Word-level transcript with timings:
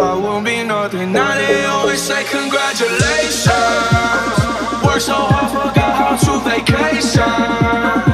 I 0.00 0.14
won't 0.14 0.44
be 0.44 0.62
nothing. 0.62 1.12
Now 1.12 1.34
they 1.34 1.64
always 1.64 2.00
say 2.00 2.24
congratulations. 2.24 3.52
Worked 4.84 5.02
so 5.02 5.14
hard, 5.14 5.50
forgot 5.50 5.92
how 6.00 6.16
to 6.16 6.32
vacation. 6.48 8.11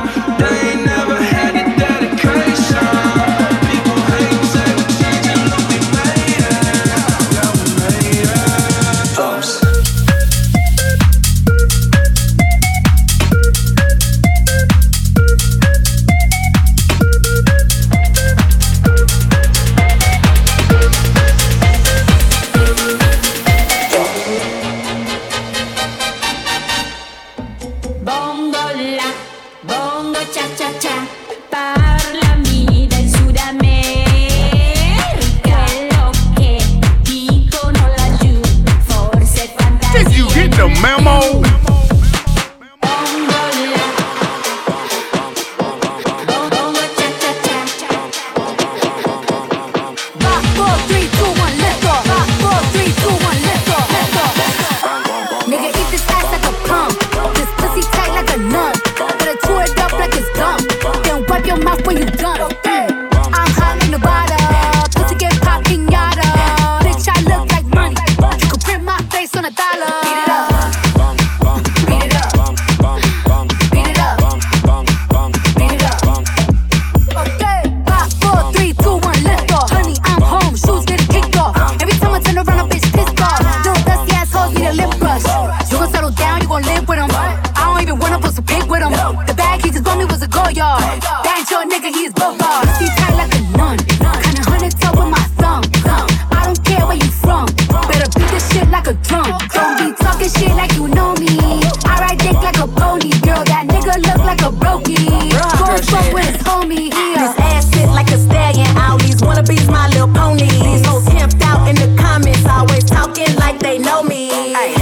this 100.29 100.43
shit 100.43 100.55
like 100.57 100.73
you 100.75 100.89
know 100.89 101.15
me. 101.15 101.63
I 101.85 102.01
ride 102.01 102.19
dick 102.19 102.35
like 102.35 102.59
a 102.59 102.69
pony, 102.69 103.11
girl. 103.25 103.43
That 103.45 103.67
nigga 103.69 103.97
look 104.05 104.21
like 104.25 104.43
a 104.43 104.53
brokey. 104.53 105.33
Going 105.57 105.83
fuck 105.83 106.13
with 106.13 106.29
his 106.29 106.43
homie. 106.43 106.93
Yeah. 106.93 107.21
This 107.21 107.35
ass 107.39 107.65
sit 107.73 107.89
like 107.89 108.11
a 108.11 108.19
stallion. 108.19 108.69
All 108.77 108.99
these 108.99 109.21
wannabes, 109.23 109.67
my 109.71 109.89
little 109.89 110.09
ponies. 110.09 110.53
These 110.53 110.87
hoes 110.87 111.05
pimped 111.09 111.43
out 111.43 111.69
in 111.69 111.77
the 111.77 111.89
comments, 112.01 112.45
always 112.47 112.85
talking 112.85 113.35
like 113.37 113.59
they 113.59 113.79
know 113.79 114.03
me. 114.03 114.55
Ay, 114.55 114.75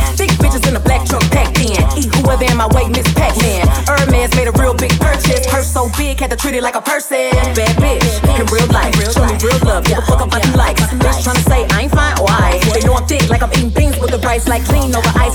bitches 0.43 0.67
in 0.69 0.77
a 0.77 0.81
black 0.81 1.07
truck 1.07 1.23
packed 1.31 1.59
in. 1.61 1.79
Eat 1.99 2.11
whoever 2.17 2.45
in 2.45 2.57
my 2.57 2.67
way, 2.75 2.89
Miss 2.89 3.07
Pac-Man. 3.15 3.67
Hermes 3.87 4.35
made 4.35 4.49
a 4.49 4.55
real 4.59 4.75
big 4.75 4.93
purchase. 4.99 5.47
Purse 5.47 5.71
so 5.71 5.89
big, 5.97 6.19
had 6.21 6.31
to 6.31 6.37
treat 6.37 6.55
it 6.55 6.63
like 6.63 6.75
a 6.75 6.83
person. 6.83 7.31
Bad 7.55 7.77
bitch, 7.79 8.07
in 8.39 8.47
real 8.51 8.67
life, 8.73 8.95
show 9.13 9.25
me 9.27 9.37
real 9.43 9.59
love. 9.65 9.85
Give 9.85 9.99
a 9.99 10.03
fuck 10.03 10.25
about 10.25 10.45
you 10.45 10.53
like. 10.55 10.77
Bitch 10.77 11.23
tryna 11.23 11.45
say 11.49 11.67
I 11.71 11.83
ain't 11.83 11.93
fine 11.93 12.17
Why? 12.19 12.61
They 12.73 12.81
know 12.87 12.95
I'm 12.95 13.07
thick, 13.07 13.29
like 13.29 13.43
I'm 13.43 13.53
eating 13.53 13.71
beans 13.71 13.99
with 13.99 14.11
the 14.11 14.19
rice, 14.19 14.49
like 14.49 14.65
clean 14.65 14.95
over 14.95 15.13
ice. 15.17 15.26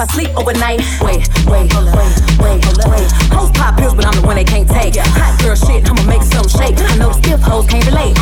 I 0.00 0.06
sleep 0.06 0.30
overnight. 0.34 0.80
Wait, 1.02 1.28
wait, 1.44 1.68
wait, 1.76 2.16
wait, 2.40 2.64
wait. 2.88 3.12
Hoes 3.36 3.50
pop 3.50 3.76
pills, 3.76 3.92
but 3.92 4.06
I'm 4.06 4.16
the 4.16 4.22
one 4.24 4.36
they 4.36 4.44
can't 4.44 4.66
take. 4.66 4.96
Hot 4.96 5.36
girl 5.42 5.54
shit, 5.54 5.84
I'ma 5.84 6.02
make 6.08 6.22
some 6.22 6.48
shake. 6.48 6.80
I 6.80 6.96
know 6.96 7.12
stiff 7.12 7.40
hoes 7.40 7.66
can't 7.66 7.84
relate. 7.84 8.16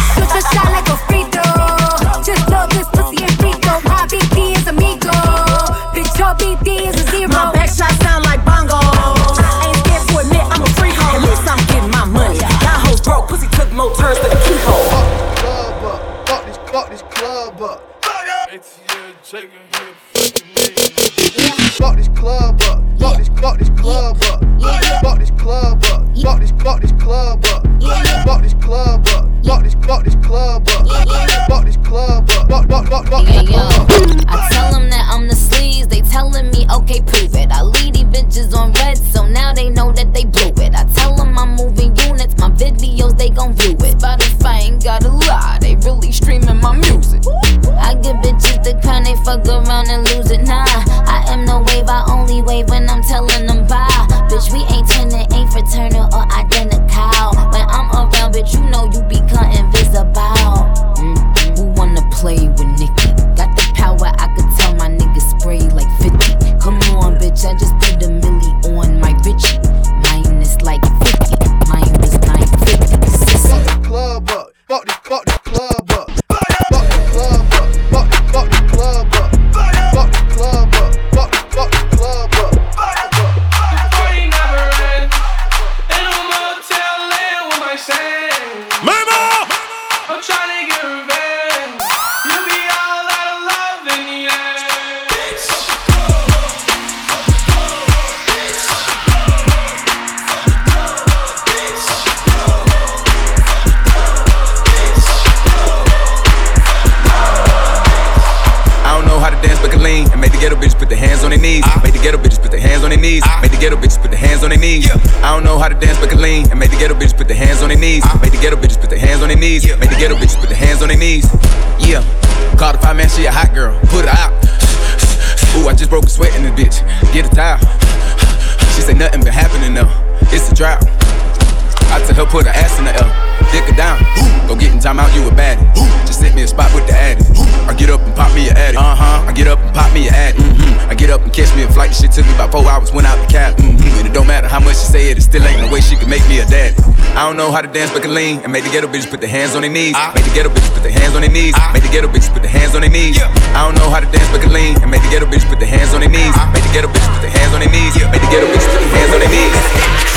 know 147.38 147.55
how 147.55 147.62
to 147.62 147.70
dance 147.70 147.94
but 147.94 148.03
can 148.03 148.12
lean. 148.12 148.42
And 148.42 148.51
made 148.51 148.64
the 148.66 148.72
ghetto 148.74 148.90
bitches 148.90 149.09
put 149.09 149.20
their 149.22 149.31
hands 149.31 149.55
on 149.55 149.62
their 149.62 149.70
knees. 149.70 149.94
Ah. 149.94 150.11
Made 150.12 150.27
the 150.27 150.35
ghetto 150.35 150.51
bitches 150.51 150.74
put 150.74 150.83
their 150.83 150.90
hands 150.90 151.14
on 151.14 151.22
their 151.22 151.31
knees. 151.31 151.55
Ah. 151.55 151.70
Made 151.72 151.87
the 151.87 151.92
ghetto 151.94 152.09
bitches 152.11 152.33
put 152.35 152.42
their 152.42 152.51
hands 152.51 152.74
on 152.74 152.83
their 152.83 152.90
knees. 152.90 153.16
I 153.55 153.62
don't 153.62 153.79
know 153.79 153.88
how 153.88 154.01
to 154.03 154.11
dance 154.11 154.29
but 154.35 154.42
can 154.42 154.53
lean. 154.53 154.74
And 154.83 154.90
made 154.90 155.03
the 155.07 155.11
ghetto 155.14 155.27
bitches 155.31 155.46
put 155.48 155.62
their 155.62 155.70
hands 155.70 155.94
on 155.94 156.03
their 156.03 156.11
knees. 156.11 156.35
Ah. 156.35 156.51
Made 156.53 156.66
the 156.66 156.72
ghetto 156.74 156.90
bitches 156.90 157.09
put 157.14 157.22
their 157.22 157.35
hands 157.38 157.55
on 157.55 157.61
their 157.62 157.70
knees. 157.70 157.94
Made 157.94 158.22
the 158.27 158.31
ghetto 158.35 158.46
bitches 158.51 158.68
put 158.74 158.83
their 158.83 158.94
hands 158.98 159.12
on 159.14 159.20
their 159.22 159.31
knees. 159.31 159.55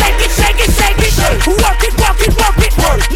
Shake 0.02 0.20
it, 0.26 0.32
shake 0.34 0.60
it, 0.66 0.72
shake 0.74 0.98
it. 0.98 1.14
Work 1.46 1.82
it, 1.86 1.94
work 2.02 2.20
it, 2.26 2.34
work 2.42 2.58
it. 2.58 2.74
Work. 2.82 3.11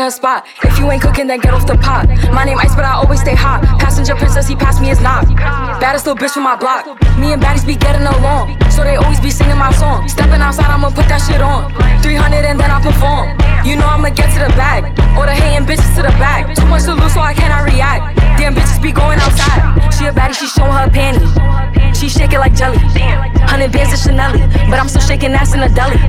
taking 0.00 0.04
her 0.04 0.10
spot. 0.10 0.46
If 0.64 0.78
you 0.78 0.90
ain't 0.90 1.02
cooking, 1.02 1.26
then 1.26 1.40
get 1.40 1.52
off 1.52 1.66
the 1.66 1.76
pot. 1.76 2.08
My 2.32 2.44
name 2.44 2.58
Ice, 2.58 2.74
but 2.74 2.84
I 2.84 2.92
always 2.96 3.20
stay 3.20 3.34
hot. 3.34 3.62
Passenger 3.78 4.16
princess, 4.16 4.48
he 4.48 4.56
passed 4.56 4.80
me 4.80 4.88
his 4.88 5.00
knob. 5.00 5.28
Baddest 5.80 6.06
little 6.06 6.16
bitch 6.16 6.32
from 6.32 6.44
my 6.44 6.56
block. 6.56 6.86
Me 7.18 7.32
and 7.32 7.42
baddies 7.42 7.66
be 7.66 7.76
getting 7.76 8.06
along, 8.06 8.56
so 8.70 8.82
they 8.82 8.96
always 8.96 9.20
be 9.20 9.30
singing 9.30 9.58
my 9.58 9.72
song. 9.72 10.08
Stepping 10.08 10.40
outside, 10.40 10.70
I'ma 10.70 10.88
put 10.90 11.06
that 11.08 11.20
shit 11.20 11.42
on. 11.42 11.68
300 12.02 12.48
and 12.48 12.58
then 12.58 12.70
I 12.70 12.80
perform. 12.80 13.36
You 13.64 13.76
know 13.76 13.86
I'ma 13.86 14.08
get 14.10 14.32
to 14.32 14.40
the 14.40 14.52
bag, 14.56 14.88
or 15.18 15.26
the 15.26 15.36
hating 15.36 15.68
bitches 15.68 15.92
to 15.96 16.02
the 16.02 16.14
back. 16.16 16.56
Too 16.56 16.66
much 16.66 16.84
to 16.84 16.94
lose, 16.94 17.12
so 17.12 17.20
I 17.20 17.34
cannot 17.34 17.68
react. 17.68 18.16
Damn 18.40 18.54
bitches 18.54 18.80
be 18.80 18.92
going 18.92 19.20
outside. 19.20 19.60
She 19.92 20.08
a 20.08 20.12
baddie, 20.12 20.32
she 20.32 20.48
showing 20.48 20.72
her 20.72 20.88
panties. 20.88 21.28
She 21.98 22.08
shaking 22.08 22.40
like 22.40 22.54
jelly. 22.54 22.80
Hundred 23.44 23.72
bands 23.72 23.92
of 23.92 24.00
Chanel, 24.00 24.32
but 24.70 24.80
I'm 24.80 24.88
still 24.88 25.04
shaking 25.04 25.32
ass 25.36 25.52
in 25.52 25.60
a 25.60 25.68
deli. 25.68 26.00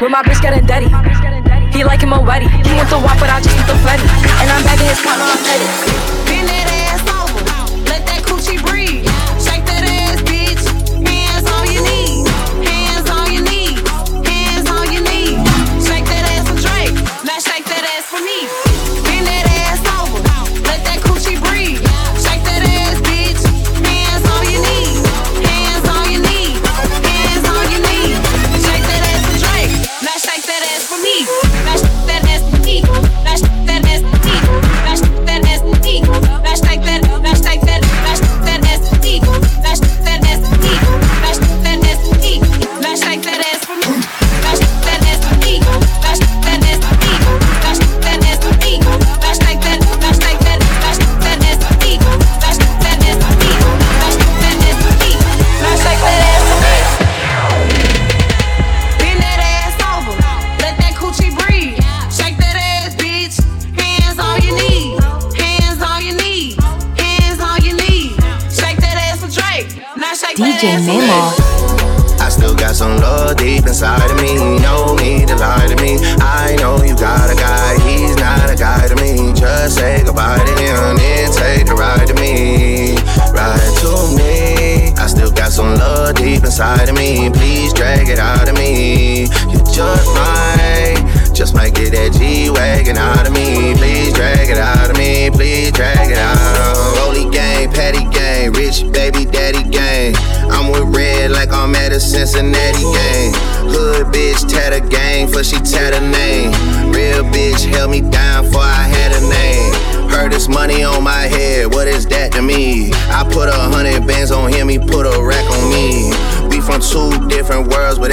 With 0.00 0.12
my 0.12 0.20
bitch 0.20 0.42
getting 0.42 0.66
dirty. 0.66 1.51
He 1.72 1.84
like 1.84 2.02
him 2.02 2.12
a 2.12 2.18
wetty. 2.18 2.48
He 2.66 2.74
wants 2.74 2.92
to 2.92 2.98
wop, 2.98 3.18
but 3.18 3.30
I 3.30 3.40
just 3.40 3.56
eat 3.56 3.66
the 3.66 3.74
flatty. 3.80 4.04
And 4.40 4.50
I'm 4.50 4.62
back 4.62 4.78
in 4.78 4.86
his 4.86 5.00
car, 5.00 5.16
I'm 5.16 5.38
petty. 5.42 6.81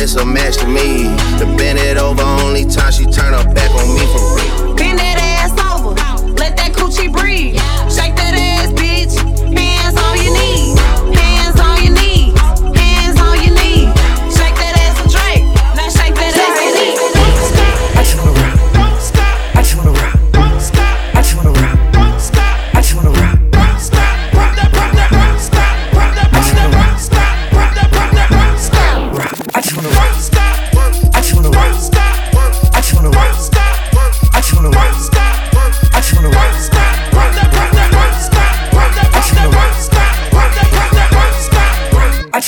It's 0.02 0.16
a 0.16 0.26
match 0.26 0.56
to 0.60 0.66
me. 0.66 1.10
The 1.40 1.49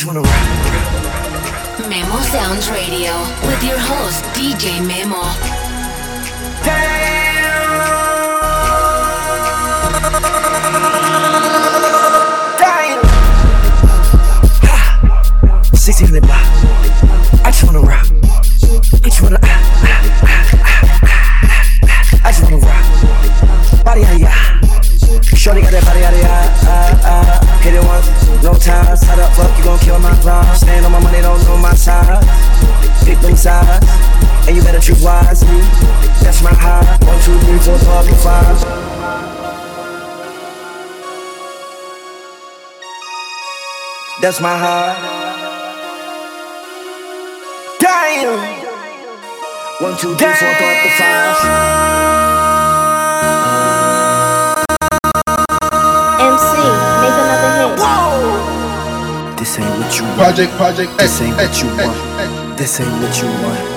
just 0.02 0.08
wanna 0.08 0.22
rock. 0.22 1.88
Memo 1.88 2.18
Sounds 2.34 2.72
Radio 2.72 3.14
with 3.46 3.64
your 3.64 3.78
host 3.78 4.24
DJ 4.34 4.82
Memo. 4.82 5.22
In 16.02 16.14
the 16.14 16.22
block. 16.22 16.42
I 17.46 17.52
just 17.52 17.64
wanna 17.64 17.82
rock. 17.82 18.08
I 19.04 19.10
just 19.10 19.22
wanna. 19.22 19.40
ah, 19.44 19.48
ah, 19.84 20.02
ah, 20.24 20.50
ah, 20.64 21.00
ah, 21.04 21.20
ah. 21.84 22.22
I 22.24 22.32
just 22.32 22.44
wanna 22.44 22.58
rock. 22.58 23.84
Body 23.84 24.04
out 24.06 24.16
of 24.16 24.20
ya. 24.20 24.32
Shorty 25.36 25.62
got 25.62 25.72
that 25.72 25.84
body 25.86 26.04
out 26.04 26.14
of 26.14 26.22
ya. 26.22 27.41
Hit 27.62 27.76
it 27.76 27.84
once, 27.84 28.10
no 28.42 28.54
time. 28.56 28.98
Side 28.98 29.20
up, 29.20 29.32
fuck, 29.34 29.56
you 29.58 29.64
gon' 29.64 29.78
kill 29.80 30.00
my 30.00 30.12
vibe. 30.26 30.56
Stand 30.56 30.86
on 30.86 30.92
my 30.92 31.00
money, 31.00 31.22
don't 31.22 31.44
know 31.46 31.58
my 31.58 31.76
side. 31.76 32.26
Pick 33.06 33.20
them 33.20 33.36
sides, 33.36 33.86
and 34.48 34.56
you 34.56 34.64
better 34.64 34.80
choose 34.80 35.04
wisely. 35.04 35.62
That's 36.24 36.42
my 36.42 36.54
high. 36.54 36.98
One, 37.06 37.22
two, 37.22 37.38
three, 37.46 37.60
four, 37.60 37.78
five, 37.78 38.22
five. 38.22 39.12
That's 44.22 44.40
my 44.40 44.58
heart. 44.58 44.98
Damn. 47.80 48.38
One, 49.82 49.98
two, 49.98 50.16
three, 50.16 50.34
four, 50.34 50.54
five, 50.54 50.92
five. 50.98 52.41
This 59.52 59.60
ain't 59.60 59.80
what 59.82 59.98
you 60.00 60.04
want. 60.06 60.16
Project, 60.16 60.52
project, 60.54 60.98
This 60.98 61.22
ain't 61.22 61.36
what 61.36 61.62
you 61.62 61.68
want. 61.76 62.58
This 62.58 62.80
ain't 62.80 62.90
what 63.04 63.22
you 63.22 63.28
want. 63.44 63.71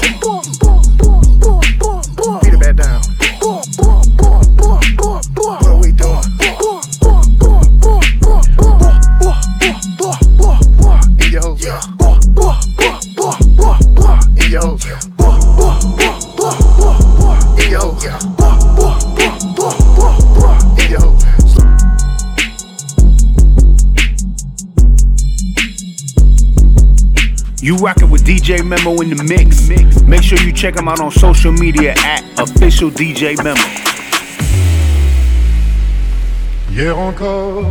Boom, 0.00 0.42
boom. 0.60 0.79
DJ 28.30 28.62
Memo 28.62 29.00
in 29.00 29.10
the 29.10 29.24
mix. 29.24 29.68
Make 30.06 30.22
sure 30.22 30.38
you 30.38 30.52
check 30.52 30.76
him 30.76 30.86
out 30.86 31.00
on 31.00 31.10
social 31.10 31.50
media 31.50 31.94
at 31.96 32.22
official 32.38 32.88
DJ 32.88 33.36
Memo. 33.42 33.58
Hier 36.70 36.96
encore, 36.96 37.66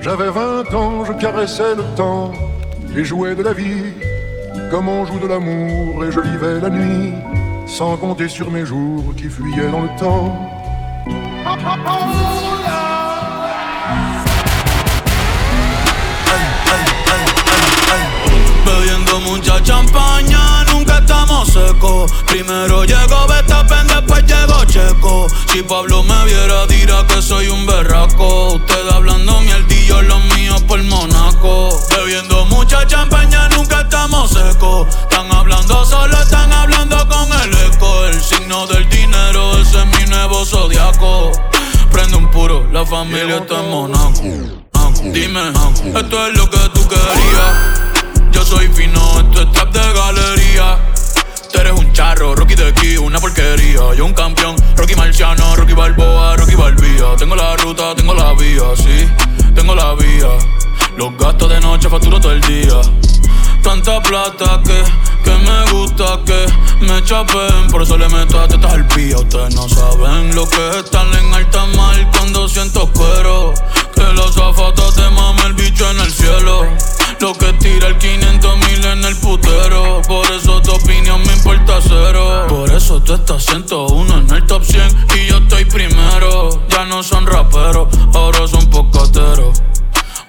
j'avais 0.00 0.30
20 0.30 0.74
ans, 0.74 1.04
je 1.04 1.12
caressais 1.12 1.74
le 1.74 1.84
temps 1.96 2.32
et 2.96 3.04
jouais 3.04 3.34
de 3.34 3.42
la 3.42 3.52
vie 3.52 3.92
comme 4.70 4.88
on 4.88 5.04
joue 5.04 5.18
de 5.18 5.26
l'amour 5.26 6.02
et 6.02 6.12
je 6.12 6.20
vivais 6.20 6.60
la 6.60 6.70
nuit 6.70 7.12
sans 7.66 7.98
compter 7.98 8.28
sur 8.28 8.50
mes 8.50 8.64
jours 8.64 9.14
qui 9.18 9.28
fuyaient 9.28 9.70
dans 9.70 9.82
le 9.82 9.98
temps. 9.98 10.48
Mucha 19.24 19.62
champaña, 19.62 20.64
nunca 20.72 20.98
estamos 20.98 21.48
secos. 21.48 22.12
Primero 22.26 22.84
llegó 22.84 23.26
Betapen, 23.26 23.86
después 23.86 24.24
llegó 24.24 24.64
Checo. 24.64 25.26
Si 25.52 25.62
Pablo 25.62 26.02
me 26.02 26.24
viera, 26.24 26.66
dirá 26.66 27.06
que 27.06 27.20
soy 27.20 27.48
un 27.48 27.66
berraco. 27.66 28.54
Usted 28.54 28.88
hablando 28.90 29.40
mierdillo, 29.40 30.02
los 30.02 30.24
míos 30.36 30.62
por 30.62 30.82
Monaco. 30.84 31.78
Bebiendo 31.96 32.46
mucha 32.46 32.86
champaña, 32.86 33.48
nunca 33.50 33.82
estamos 33.82 34.30
secos. 34.30 34.88
Están 35.02 35.30
hablando 35.32 35.84
solo, 35.84 36.16
están 36.18 36.52
hablando 36.52 36.96
con 37.08 37.32
el 37.40 37.54
eco. 37.72 38.06
El 38.06 38.22
signo 38.22 38.66
del 38.66 38.88
dinero, 38.88 39.58
ese 39.58 39.78
es 39.80 39.86
mi 39.86 40.06
nuevo 40.06 40.44
zodiaco. 40.44 41.32
Prende 41.92 42.16
un 42.16 42.30
puro, 42.30 42.66
la 42.72 42.84
familia 42.86 43.38
está 43.38 43.60
en 43.60 43.70
Monaco. 43.70 44.22
Dime, 45.02 45.52
esto 45.94 46.26
es 46.26 46.36
lo 46.36 46.50
que 46.50 46.58
tú 46.74 46.88
querías. 46.88 47.88
Yo 48.38 48.44
soy 48.44 48.68
fino, 48.68 49.00
esto 49.18 49.42
es 49.42 49.50
trap 49.50 49.72
de 49.72 49.92
galería. 49.92 50.78
Tú 51.52 51.58
eres 51.58 51.72
un 51.72 51.92
charro, 51.92 52.36
Rocky 52.36 52.54
de 52.54 52.68
aquí, 52.68 52.96
una 52.96 53.18
porquería. 53.18 53.80
Yo 53.96 54.06
un 54.06 54.14
campeón, 54.14 54.54
Rocky 54.76 54.94
Marciano, 54.94 55.56
Rocky 55.56 55.72
Balboa, 55.72 56.36
Rocky 56.36 56.54
Balbía. 56.54 57.16
Tengo 57.18 57.34
la 57.34 57.56
ruta, 57.56 57.96
tengo 57.96 58.14
la 58.14 58.34
vía, 58.34 58.62
sí, 58.76 59.08
tengo 59.56 59.74
la 59.74 59.92
vía. 59.94 60.28
Los 60.96 61.16
gastos 61.16 61.48
de 61.48 61.60
noche 61.60 61.88
facturo 61.88 62.20
todo 62.20 62.30
el 62.30 62.40
día. 62.42 62.80
Tanta 63.60 64.00
plata 64.00 64.60
que, 64.64 64.84
que 65.24 65.36
me 65.38 65.72
gusta 65.72 66.20
que 66.24 66.46
me 66.84 67.02
chapen. 67.02 67.66
Por 67.72 67.82
eso 67.82 67.98
le 67.98 68.08
meto 68.08 68.40
a 68.40 68.46
tetas 68.46 68.72
al 68.72 68.86
pío. 68.86 69.18
Ustedes 69.18 69.52
no 69.56 69.68
saben 69.68 70.32
lo 70.36 70.48
que 70.48 70.78
es 70.78 70.88
Lo 77.20 77.34
que 77.34 77.52
tira 77.54 77.88
el 77.88 77.98
500 77.98 78.56
mil 78.58 78.84
en 78.84 79.04
el 79.04 79.16
putero. 79.16 80.00
Por 80.06 80.30
eso 80.30 80.62
tu 80.62 80.72
opinión 80.72 81.20
me 81.26 81.32
importa 81.32 81.80
cero. 81.82 82.46
Por 82.48 82.70
eso 82.70 83.02
tú 83.02 83.14
estás 83.14 83.44
101 83.44 84.18
en 84.18 84.30
el 84.30 84.46
top 84.46 84.64
100 84.64 85.06
y 85.16 85.26
yo 85.26 85.38
estoy 85.38 85.64
primero. 85.64 86.62
Ya 86.68 86.84
no 86.84 87.02
son 87.02 87.26
raperos, 87.26 87.88
ahora 88.14 88.46
son 88.46 88.70
pocateros. 88.70 89.60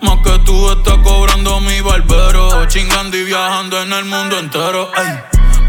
Más 0.02 0.17
que 0.23 0.39
tú 0.39 0.71
estás 0.71 0.97
cobrando 1.04 1.60
mi 1.62 1.80
barbero. 1.82 2.65
Chingando 2.67 3.15
y 3.17 3.23
viajando 3.23 3.82
en 3.82 3.93
el 3.93 4.06
mundo 4.06 4.39
entero. 4.39 4.91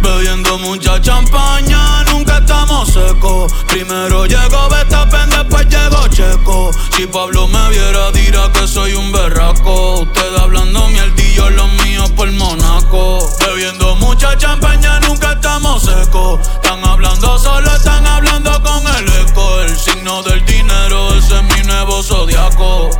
Bebiendo 0.03 0.59
mucha 0.59 1.01
champaña, 1.01 2.05
nunca 2.05 2.39
estamos 2.39 2.89
secos. 2.89 3.53
Primero 3.69 4.25
llegó 4.27 4.69
Betapen, 4.69 5.31
después 5.31 5.67
llegó 5.69 6.09
Checo. 6.09 6.71
Si 6.97 7.07
Pablo 7.07 7.47
me 7.49 7.69
viera, 7.69 8.11
dirá 8.13 8.51
que 8.53 8.67
soy 8.67 8.95
un 8.95 9.13
berraco. 9.13 10.01
Usted 10.01 10.37
hablando 10.37 10.89
mierdillo, 10.89 11.51
los 11.51 11.73
míos 11.85 12.11
por 12.13 12.31
Monaco. 12.33 13.19
Bebiendo 13.47 13.97
mucha 13.97 14.37
champaña, 14.37 15.01
nunca 15.01 15.33
estamos 15.33 15.83
secos. 15.83 16.41
Están 16.55 16.85
hablando 16.85 17.39
solo, 17.39 17.71
están 17.75 18.07
hablando 18.07 18.51
con 18.63 18.83
el 18.97 19.09
eco. 19.29 19.61
El 19.61 19.77
signo 19.77 20.23
del 20.23 20.45
dinero, 20.47 21.15
ese 21.15 21.37
es 21.37 21.43
mi 21.43 21.63
nuevo 21.67 22.03
zodiaco. 22.03 22.91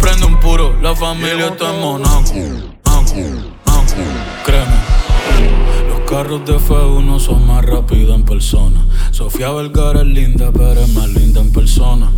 Prende 0.00 0.26
un 0.26 0.40
puro, 0.40 0.76
la 0.80 0.96
familia 0.96 1.48
está 1.48 1.70
en 1.70 1.80
Monaco. 1.80 2.32
Carros 6.10 6.44
de 6.44 6.56
F1 6.58 7.20
son 7.20 7.46
más 7.46 7.64
rápidos 7.64 8.16
en 8.16 8.24
persona. 8.24 8.84
Sofía 9.12 9.52
Vergara 9.52 10.00
es 10.00 10.08
linda, 10.08 10.50
pero 10.52 10.80
es 10.80 10.88
más 10.92 11.08
linda 11.08 11.40
en 11.40 11.52
persona. 11.52 12.10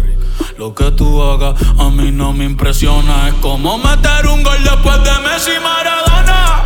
Lo 0.57 0.75
que 0.75 0.91
tú 0.93 1.23
hagas 1.23 1.61
a 1.79 1.91
mí 1.91 2.11
no 2.11 2.33
me 2.33 2.47
impresiona. 2.47 3.29
Es 3.29 3.35
como 3.35 3.77
meter 3.77 4.27
un 4.29 4.43
gol 4.43 4.65
después 4.65 4.97
de 5.05 5.11
Messi 5.21 5.51
Maradona. 5.63 6.65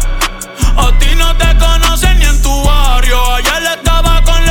A 0.76 0.98
ti 1.00 1.08
no 1.18 1.36
te 1.36 1.48
conocen 1.58 2.16
ni 2.20 2.26
en 2.26 2.40
tu 2.42 2.62
barrio. 2.64 3.20
Ayer 3.34 3.76
estaba 3.76 4.22
con 4.22 4.45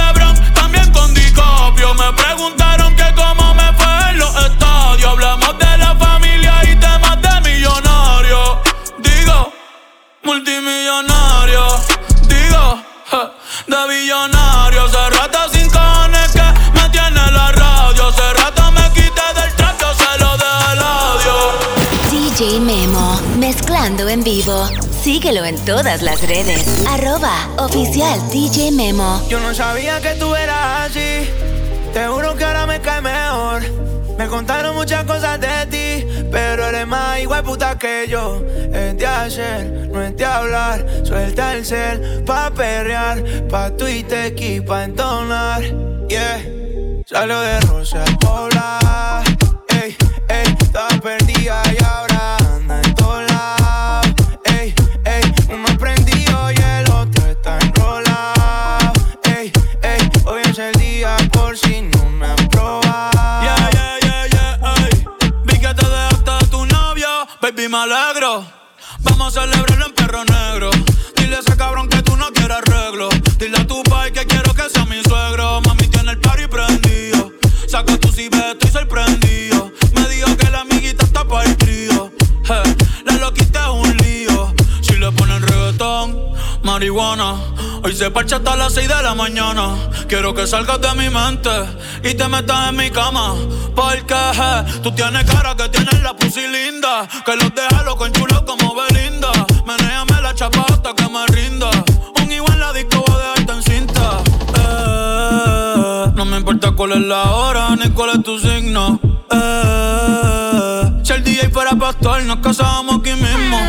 en 24.16 24.24
vivo. 24.24 24.66
Síguelo 25.04 25.44
en 25.44 25.58
todas 25.66 26.02
las 26.02 26.22
redes. 26.22 26.86
Arroba 26.88 27.50
oficial 27.58 28.18
DJ 28.30 28.72
Memo. 28.72 29.22
Yo 29.30 29.42
no 29.42 29.54
sabía 29.54 30.00
que 30.00 30.12
tú 30.16 30.34
eras 30.34 30.90
así. 30.90 31.30
Te 31.94 32.08
juro 32.08 32.36
que 32.36 32.46
ahora 32.46 32.66
me 32.66 32.80
cae 32.80 33.02
mejor. 33.02 33.62
Me 34.18 34.28
contaron 34.28 34.74
muchas 34.74 35.04
cosas 35.04 35.38
de 35.42 35.66
ti, 35.70 36.08
pero 36.32 36.66
eres 36.70 36.88
más 36.88 37.20
igual 37.20 37.44
puta 37.44 37.78
que 37.78 38.06
yo. 38.08 38.42
Es 38.74 38.98
de 38.98 39.06
hacer, 39.06 39.90
no 39.92 40.02
es 40.02 40.16
de 40.16 40.26
hablar. 40.26 40.86
Suelta 41.04 41.54
el 41.54 41.66
cel 41.66 42.24
pa' 42.26 42.52
perrear, 42.52 43.22
pa' 43.50 43.72
Twitter 43.72 44.34
y 44.38 44.62
pa' 44.62 44.86
entonar. 44.86 45.62
Yeah, 46.08 46.42
salió 47.06 47.42
de 47.42 47.60
Rosa 47.62 48.02
al 48.02 48.16
Vamos 68.28 69.38
a 69.38 69.42
celebrarlo 69.42 69.86
en 69.86 69.94
perro 69.94 70.26
negro. 70.26 70.72
Dile 71.16 71.36
a 71.36 71.40
ese 71.42 71.56
cabrón 71.56 71.88
que 71.88 72.02
tú 72.02 72.18
no 72.18 72.32
quieres 72.32 72.58
arreglo. 72.58 73.08
Dile 73.38 73.56
a 73.56 73.68
tu 73.68 73.84
pai 73.84 74.12
que 74.12 74.26
quiero 74.26 74.52
que 74.56 74.68
sea 74.68 74.84
mi 74.86 75.00
suegro. 75.04 75.62
Mami 75.62 75.88
tiene 75.90 76.14
el 76.14 76.20
party 76.20 76.48
prendido. 76.48 77.32
Saca 77.68 77.96
tu 78.00 78.08
si 78.12 78.24
estoy 78.26 78.72
sorprendido. 78.72 79.05
Marihuana. 86.76 87.36
Hoy 87.84 87.96
se 87.96 88.12
parcha 88.12 88.36
hasta 88.36 88.58
las 88.58 88.74
6 88.74 88.90
de 88.90 89.02
la 89.02 89.16
mañana. 89.16 89.78
Quiero 90.10 90.34
que 90.34 90.46
salgas 90.46 90.82
de 90.82 90.94
mi 90.96 91.10
mente 91.10 91.50
y 92.04 92.14
te 92.16 92.28
metas 92.28 92.70
en 92.70 92.76
mi 92.76 92.90
cama. 92.90 93.34
Porque 93.74 94.14
je, 94.38 94.82
tú 94.82 94.92
tienes 94.92 95.24
cara 95.24 95.56
que 95.56 95.70
tienes 95.70 96.02
la 96.02 96.14
pussy 96.14 96.46
linda. 96.46 97.08
Que 97.26 97.38
los 97.38 97.56
deja 97.56 97.82
loco 97.84 98.06
en 98.06 98.12
chulo 98.12 98.44
como 98.46 98.76
Belinda. 98.76 99.32
Menéame 99.66 100.22
la 100.22 100.36
chapa 100.36 100.66
hasta 100.68 100.94
que 100.94 101.08
me 101.08 101.26
rinda. 101.28 101.70
Un 102.22 102.30
igual 102.30 102.60
la 102.60 102.74
disco 102.74 103.06
voy 103.08 103.16
a 103.16 103.20
dejarte 103.20 103.54
en 103.54 103.64
cinta. 103.64 104.08
Eh, 104.60 106.12
no 106.14 106.26
me 106.26 106.38
importa 106.38 106.72
cuál 106.72 106.92
es 106.92 107.02
la 107.14 107.24
hora 107.36 107.74
ni 107.78 107.90
cuál 107.92 108.10
es 108.18 108.24
tu 108.24 108.38
signo. 108.38 109.00
Eh, 109.32 111.02
si 111.04 111.14
el 111.14 111.24
DJ 111.24 111.50
fuera 111.52 111.72
pastor, 111.72 112.22
nos 112.24 112.40
casábamos 112.40 113.00
aquí 113.00 113.14
mismo. 113.14 113.60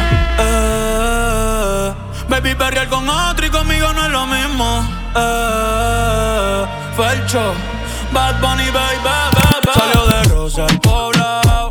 Eh, 0.40 0.55
baby, 2.40 2.54
perrear 2.54 2.88
con 2.88 3.08
otro 3.08 3.46
y 3.46 3.50
conmigo 3.50 3.92
no 3.92 4.04
es 4.04 4.10
lo 4.10 4.26
mismo. 4.26 4.84
Eh, 5.14 6.66
Felcho, 6.96 7.54
Bad 8.12 8.40
Bunny, 8.40 8.70
baby, 8.70 8.98
baby. 9.04 9.70
Salió 9.74 10.06
de 10.06 10.22
Rosa 10.24 10.66
al 10.66 10.80
poblado. 10.80 11.65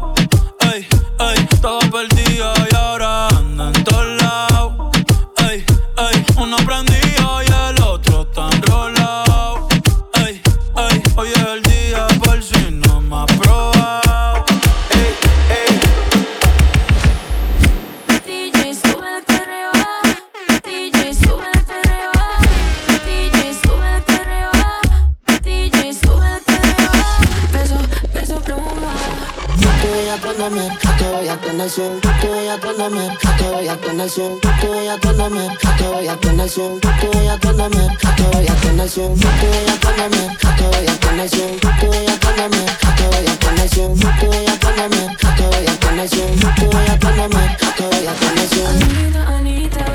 Swing, 31.76 32.00
te 32.00 32.28
voy 32.28 32.48
a 32.48 32.90
men, 32.90 33.18
te 33.38 33.44
voy 33.52 33.68
a 33.68 34.08
swing, 34.08 34.40
te 34.40 34.68
voy 34.68 34.88
a 34.88 34.96
men, 35.30 35.58
te 35.60 35.84
voy 35.84 36.08
a 36.08 36.48
swing, 36.48 36.80
te 36.80 37.08
voy 37.08 37.28
a 37.28 37.36
men, 37.36 37.98
te 38.00 38.24
voy 38.32 38.48
a 38.48 38.88
swing, 38.88 39.20
te 39.20 39.28
voy 39.28 39.70
a 39.70 40.10
men, 40.10 40.38
te 40.40 40.64
voy 40.64 40.88
a 40.88 41.28
swing, 41.28 41.60
te 41.60 41.86
voy 41.86 42.06
a 42.06 42.16
men, 42.16 42.66
te 42.66 43.04
voy 43.06 43.28
a 43.28 43.40
swing, 43.68 44.00
te 44.00 44.26
voy 44.26 44.46
a 44.46 44.88
men, 44.88 45.10
te 45.18 45.44
voy 45.44 45.66
a 45.66 46.08
swing, 46.08 46.40
te 46.40 46.66
voy 46.66 46.86
a 46.86 47.00
men, 47.28 47.48
te 47.76 47.84
voy 47.84 48.08
a 48.08 48.48
swing. 48.48 48.80
Anita, 48.86 49.22
Anita, 49.36 49.86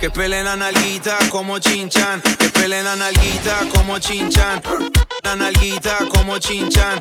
Que 0.00 0.10
pelen 0.10 0.46
a 0.46 0.54
nalguita 0.54 1.16
como 1.30 1.58
chinchan. 1.58 2.20
Que 2.20 2.50
pelen 2.50 2.86
a 2.86 2.94
nalguita 2.94 3.66
como 3.72 3.98
chinchan. 3.98 4.60
La 5.24 5.34
nalguita 5.34 5.96
como 6.12 6.38
chinchan. 6.38 7.00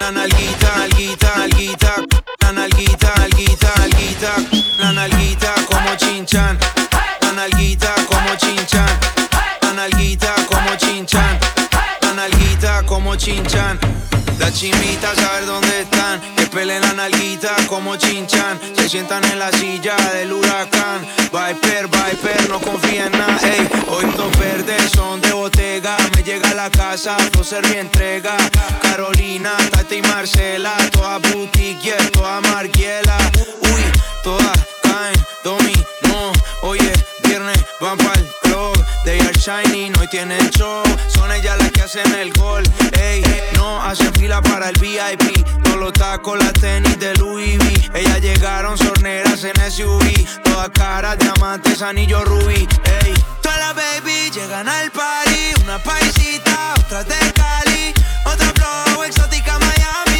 La 0.00 0.10
nalguita, 0.10 0.74
nalguita, 0.78 1.36
nalguita. 1.36 1.94
La 2.40 2.52
nalguita, 2.52 3.12
nalguita, 3.18 3.72
nalguita. 3.76 4.34
La 4.78 4.92
nalguita 4.92 5.54
como 5.70 5.94
chinchan. 5.96 6.58
La 7.20 7.32
nalguita 7.32 7.94
como 8.08 8.36
chinchan. 8.36 8.98
La 9.60 9.72
nalguita 9.74 10.34
como 10.48 10.74
chinchan 10.76 11.51
la 12.14 12.28
nalguita 12.28 12.82
como 12.84 13.16
chinchan. 13.16 13.78
Las 14.38 14.52
chimitas 14.54 15.16
saber 15.16 15.46
dónde 15.46 15.80
están, 15.80 16.20
que 16.36 16.46
peleen 16.46 16.82
la 16.82 16.92
nalguita 16.92 17.54
como 17.68 17.96
chinchan. 17.96 18.60
Se 18.76 18.88
sientan 18.88 19.24
en 19.24 19.38
la 19.38 19.50
silla 19.52 19.96
del 20.14 20.32
huracán. 20.32 21.06
Viper, 21.32 21.88
Viper, 21.88 22.48
no 22.50 22.60
confía 22.60 23.08
nada. 23.08 23.38
Ey, 23.42 23.68
hoy 23.88 24.04
dos 24.16 24.36
verdes 24.38 24.90
son 24.90 25.20
de 25.20 25.32
botega. 25.32 25.96
Me 26.14 26.22
llega 26.22 26.50
a 26.50 26.54
la 26.54 26.70
casa, 26.70 27.16
ser 27.42 27.66
mi 27.68 27.76
entrega. 27.76 28.36
Carolina, 28.82 29.52
Tati 29.70 29.96
y 29.96 30.02
Marcela, 30.02 30.74
toda 30.90 31.18
boutique, 31.18 31.94
toda 32.12 32.40
marquiela. 32.40 33.16
Uy, 33.62 33.82
toda 34.22 34.52
caen, 34.82 35.14
dominó. 35.44 36.32
Oye, 36.62 36.92
viernes 37.24 37.58
van 37.80 37.96
pa'l 37.96 38.28
club. 38.42 38.71
They 39.04 39.18
are 39.18 39.32
shining, 39.32 39.92
hoy 39.98 40.06
tienen 40.08 40.48
show. 40.50 40.82
Son 41.08 41.30
ellas 41.32 41.58
las 41.58 41.72
que 41.72 41.82
hacen 41.82 42.14
el 42.14 42.32
gol. 42.34 42.62
Ey, 43.00 43.24
no 43.54 43.82
hacen 43.82 44.12
fila 44.14 44.40
para 44.40 44.68
el 44.68 44.78
VIP. 44.78 45.44
No 45.66 45.76
los 45.76 45.92
tacos, 45.92 46.38
las 46.38 46.52
tenis 46.52 46.98
de 47.00 47.12
Louis 47.16 47.58
V. 47.58 47.98
Ellas 47.98 48.20
llegaron 48.20 48.78
sorneras 48.78 49.42
en 49.42 49.56
SUV. 49.70 50.42
Todas 50.44 50.70
caras, 50.70 51.18
diamantes, 51.18 51.82
anillo 51.82 52.24
rubí. 52.24 52.68
Ey, 53.02 53.14
todas 53.42 53.58
las 53.58 53.74
baby 53.74 54.30
llegan 54.30 54.68
al 54.68 54.90
party. 54.92 55.62
Una 55.64 55.78
paisita, 55.82 56.74
otra 56.78 57.02
de 57.02 57.32
Cali. 57.32 57.94
Otra 58.24 58.52
flow 58.54 59.02
exótica 59.02 59.58
Miami. 59.58 60.11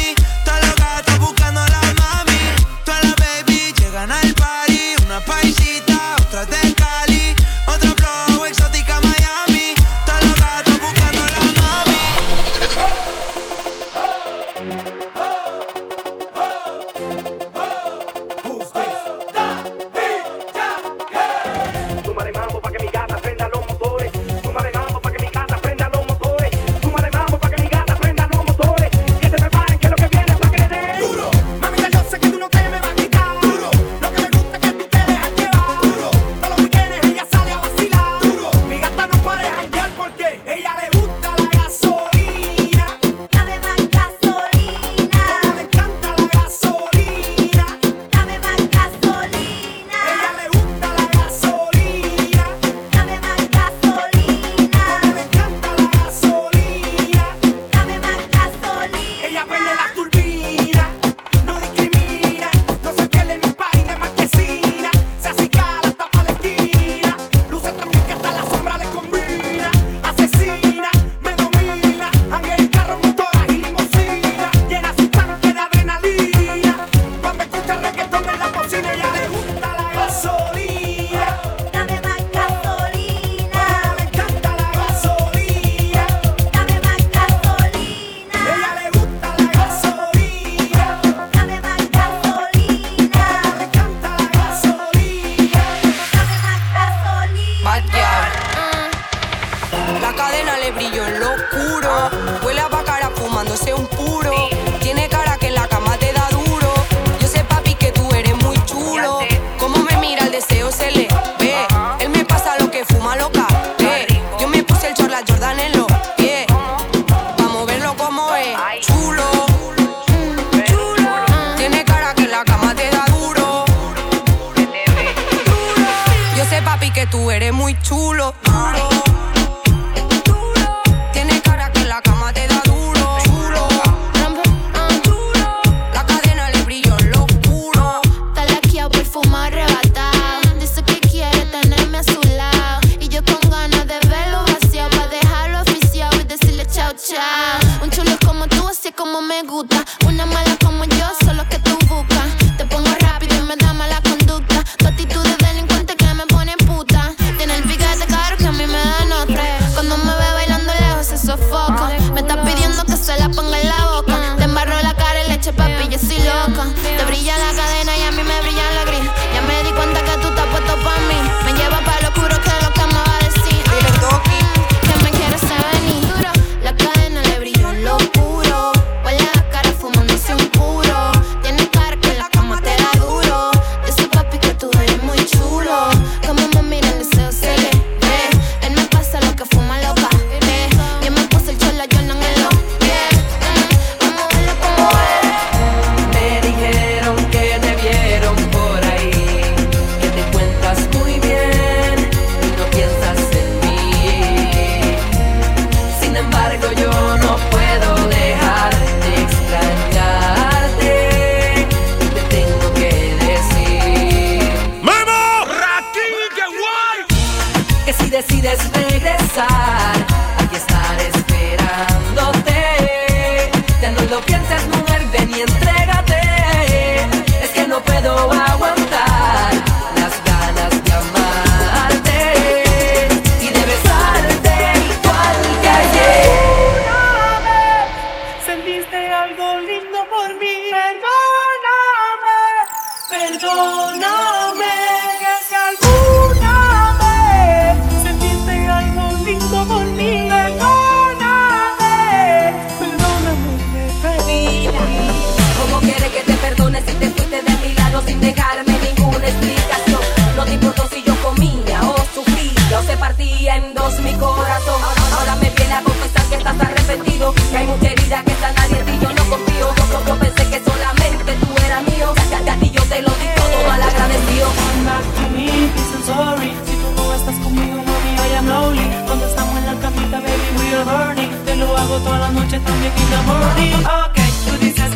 noche 282.53 282.65
también 282.65 282.93
morir. 283.25 283.75
Ok, 283.85 284.17
tú 284.45 284.65
dices 284.65 284.92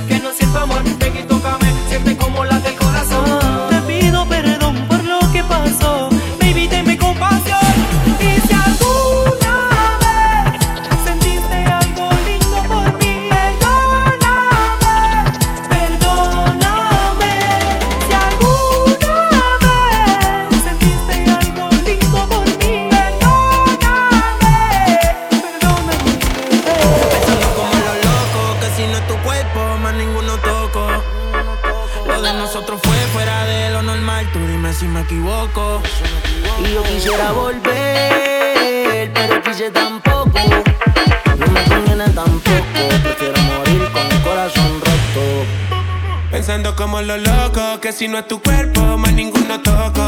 si 47.98 48.08
no 48.08 48.20
es 48.20 48.28
tu 48.28 48.40
cuerpo, 48.40 48.80
más 48.96 49.12
ninguno 49.14 49.60
toco. 49.60 50.08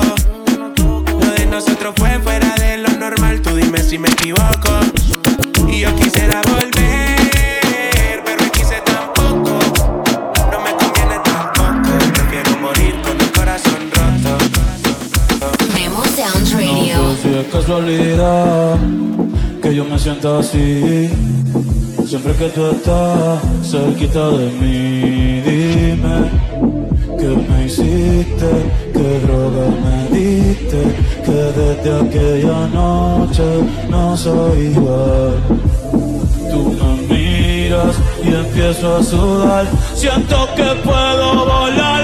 Lo 0.78 1.32
de 1.32 1.46
nosotros 1.48 1.96
fue 1.98 2.20
fuera 2.20 2.54
de 2.58 2.78
lo 2.78 2.90
normal, 2.90 3.42
tú 3.42 3.56
dime 3.56 3.80
si 3.80 3.98
me 3.98 4.10
equivoco. 4.10 4.70
Y 5.68 5.80
yo 5.80 5.96
quisiera 5.96 6.40
volver, 6.44 8.22
pero 8.24 8.44
aquí 8.44 8.60
quise 8.60 8.80
tampoco. 8.86 9.58
No 10.52 10.60
me 10.60 10.72
conviene 10.74 11.18
tampoco, 11.24 11.98
prefiero 12.14 12.60
morir 12.62 13.02
con 13.02 13.20
el 13.20 13.32
corazón 13.32 13.90
roto. 13.92 14.38
Memo 15.74 16.04
Sound 16.16 16.54
Radio. 16.54 16.98
No 16.98 17.16
sé 17.16 17.22
si 17.24 17.38
es 17.40 17.48
casualidad 17.48 18.78
que 19.64 19.74
yo 19.74 19.86
me 19.86 19.98
sienta 19.98 20.38
así. 20.38 21.10
Siempre 22.06 22.36
que 22.36 22.50
tú 22.50 22.70
estás 22.70 23.42
cerquita 23.64 24.30
de 24.30 24.52
mí, 24.52 25.42
dime 25.42 26.50
hiciste, 28.20 28.52
que 28.94 29.20
droga 29.26 29.66
me 29.84 30.18
diste, 30.18 30.82
que 31.26 31.32
desde 31.32 31.92
aquella 32.02 32.68
noche 32.68 33.44
no 33.90 34.18
soy 34.18 34.60
igual. 34.68 35.34
Tú 36.52 36.76
me 36.80 37.16
miras 37.16 37.96
y 38.24 38.28
empiezo 38.28 38.98
a 38.98 39.04
sudar, 39.04 39.66
siento 39.94 40.48
que 40.56 40.70
puedo 40.84 41.46
volar. 41.46 41.99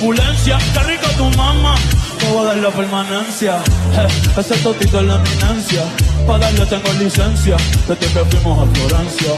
Va 0.00 0.14
a 0.14 0.26
haber 0.26 0.36
turbulencia. 0.36 0.58
Qué 0.72 0.80
rico 0.80 1.06
tu 1.16 1.36
mamá, 1.36 1.74
te 2.18 2.26
voy 2.26 2.42
a 2.42 2.48
dar 2.48 2.56
la 2.56 2.70
permanencia. 2.70 3.56
Eh, 3.96 4.40
ese 4.40 4.56
totito 4.56 5.00
es 5.00 5.06
la 5.06 5.14
eminencia. 5.16 5.82
Pa' 6.26 6.38
darle 6.38 6.66
tengo 6.66 6.92
licencia, 6.98 7.56
desde 7.88 8.06
que 8.06 8.24
fuimos 8.24 8.68
a 8.68 8.74
Florencia. 8.74 9.32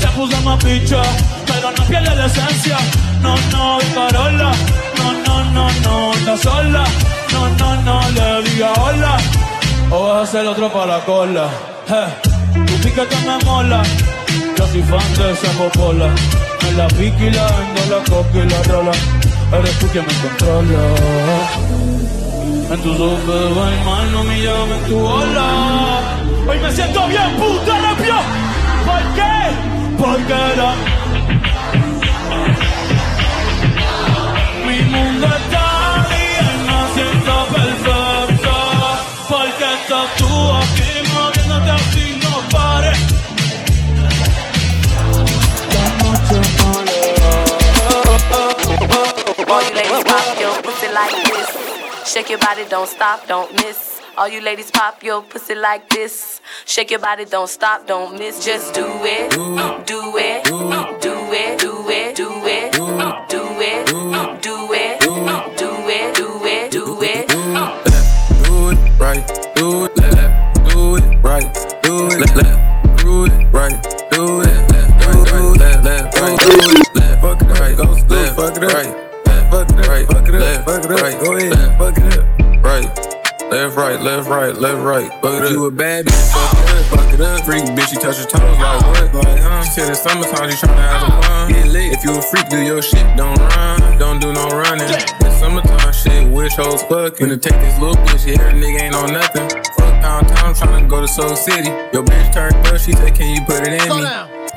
Se 0.00 0.06
puso 0.08 0.40
más 0.42 0.62
picha, 0.64 1.02
pero 1.46 1.70
no 1.70 1.84
pierde 1.84 2.14
la 2.14 2.26
esencia. 2.26 2.78
No, 3.22 3.36
no, 3.52 3.78
y 3.80 3.84
parola. 3.94 4.52
No, 4.98 5.12
no, 5.26 5.44
no, 5.52 5.70
no, 5.82 6.12
anda 6.12 6.36
sola. 6.36 6.84
No, 7.32 7.48
no, 7.50 7.82
no, 7.82 8.10
le 8.10 8.50
diga 8.50 8.72
hola. 8.72 9.16
O 9.90 10.08
vas 10.08 10.18
a 10.18 10.22
hacer 10.22 10.46
otro 10.46 10.72
para 10.72 10.98
la 10.98 11.04
cola. 11.04 11.48
Eh, 11.88 12.66
tu 12.66 12.74
piquete 12.82 13.16
me 13.26 13.44
mola. 13.44 13.82
Yo 14.58 14.66
soy 14.66 14.82
fan 14.82 15.14
de 15.16 15.32
esa 15.32 15.50
popola. 15.52 16.08
Me 16.62 16.72
la 16.72 16.88
pique 16.88 17.26
y 17.26 17.30
la 17.30 17.46
vendo, 17.46 18.62
rola. 18.64 18.92
Eres 19.52 19.78
tú 19.78 19.86
quien 19.88 20.04
me 20.04 20.12
controla. 20.14 20.80
En 22.72 22.82
tus 22.82 23.00
ojos 23.00 23.26
veo 23.26 23.68
el 23.68 23.84
mal, 23.84 24.12
no 24.12 24.24
me 24.24 24.42
llames 24.42 24.88
tu 24.88 24.98
ola. 24.98 26.18
Hoy 26.48 26.58
me 26.58 26.72
siento 26.72 27.06
bien, 27.06 27.36
puta 27.36 27.78
repio. 27.78 28.16
¿Por 28.84 29.02
qué? 29.14 29.32
Porque 29.98 30.56
la... 30.56 30.85
like 51.12 51.28
this. 51.28 52.12
Shake 52.12 52.30
your 52.30 52.38
body, 52.38 52.64
don't 52.68 52.88
stop, 52.88 53.26
don't 53.26 53.52
miss. 53.54 54.00
All 54.16 54.28
you 54.28 54.40
ladies 54.40 54.70
pop 54.70 55.02
your 55.02 55.22
pussy 55.22 55.54
like 55.54 55.90
this. 55.90 56.40
Shake 56.64 56.90
your 56.90 57.00
body, 57.00 57.24
don't 57.26 57.48
stop, 57.48 57.86
don't 57.86 58.18
miss. 58.18 58.44
Just 58.44 58.72
do 58.74 58.86
it, 58.86 59.30
do 59.30 59.58
it, 59.58 59.86
do 59.86 60.16
it, 60.16 60.44
do 60.44 60.72
it, 60.72 61.00
do 61.02 61.36
it, 61.36 61.58
do 61.60 61.90
it, 61.90 62.16
do 62.16 62.30
it, 62.46 63.28
do 63.28 63.42
it, 63.60 63.86
do 63.86 64.72
it, 64.72 65.00
do 66.16 66.44
it, 66.46 66.70
do 66.72 67.02
it. 67.02 67.28
Do 67.28 68.70
it 68.70 68.78
right, 68.98 69.26
do 69.54 69.84
it 69.84 69.96
left, 69.98 70.70
do 70.70 70.96
it 70.96 71.22
right, 71.22 71.82
do 71.82 72.06
it 72.06 72.18
left, 72.18 72.36
left, 72.36 72.98
do 73.02 73.24
it 73.24 73.32
right, 73.52 73.82
do 74.10 74.40
it 74.40 74.46
left, 74.72 75.02
right, 75.02 75.44
left, 75.58 75.84
left, 75.84 76.20
right, 76.20 76.38
do 76.38 76.50
it 76.70 76.94
left, 76.94 77.22
fuck 77.22 77.42
it 77.42 77.60
right, 77.60 77.76
go 77.76 77.82
left, 77.84 78.36
fuck 78.36 78.56
it 78.56 78.62
right, 78.62 78.62
fuck 78.62 78.62
it 78.62 78.72
right, 78.72 79.05
fuck 80.82 80.90
it 80.90 80.92
up, 80.92 81.02
right, 81.02 81.20
go 81.20 81.36
ahead, 81.36 81.78
fuck 81.78 81.98
it 81.98 82.18
up, 82.18 82.64
right. 82.64 83.16
Left, 83.50 83.76
right, 83.76 84.00
left, 84.00 84.28
right, 84.28 84.56
left, 84.56 84.82
right. 84.82 85.08
Fuck 85.22 85.34
it 85.34 85.44
up. 85.44 85.50
You 85.50 85.66
a 85.66 85.70
bad 85.70 86.04
bitch, 86.04 86.32
fuck 86.32 86.52
it 86.52 86.70
up, 86.70 86.84
fuck 86.86 87.14
it 87.14 87.20
up. 87.20 87.44
Freak 87.44 87.62
bitch, 87.62 87.88
she 87.88 87.96
touch 87.96 88.16
her 88.18 88.24
toes 88.24 88.58
like 88.58 88.82
what? 88.82 89.14
Like, 89.14 89.38
huh? 89.38 89.62
She 89.62 89.70
said 89.70 89.90
it's 89.90 90.02
summertime, 90.02 90.50
she 90.50 90.56
tryna 90.56 90.76
have 90.76 91.00
some 91.00 91.22
fun. 91.22 91.52
Get 91.52 91.68
lit. 91.68 91.92
If 91.92 92.04
you 92.04 92.18
a 92.18 92.20
freak, 92.20 92.48
do 92.48 92.60
your 92.60 92.82
shit, 92.82 93.06
don't 93.16 93.38
run, 93.38 93.98
don't 93.98 94.20
do 94.20 94.32
no 94.32 94.48
running. 94.48 94.88
It's 94.90 95.38
summertime 95.38 95.92
shit, 95.92 96.28
wish 96.28 96.56
hoes 96.56 96.82
fucking. 96.82 97.28
Finna 97.28 97.40
take 97.40 97.54
this 97.60 97.78
little 97.78 97.94
bitch, 98.04 98.26
yeah, 98.26 98.42
her 98.42 98.52
nigga 98.52 98.82
ain't 98.82 98.94
on 98.96 99.12
nothing. 99.12 99.48
Fuck 99.78 100.02
downtown, 100.02 100.54
tryna 100.54 100.88
go 100.88 101.00
to 101.00 101.08
Soul 101.08 101.36
City. 101.36 101.68
Your 101.92 102.02
bitch 102.02 102.34
turned 102.34 102.66
up, 102.66 102.80
she 102.80 102.92
said, 102.92 103.14
Can 103.14 103.32
you 103.32 103.42
put 103.46 103.62
it 103.62 103.80
in 103.80 103.88
me? 103.88 104.02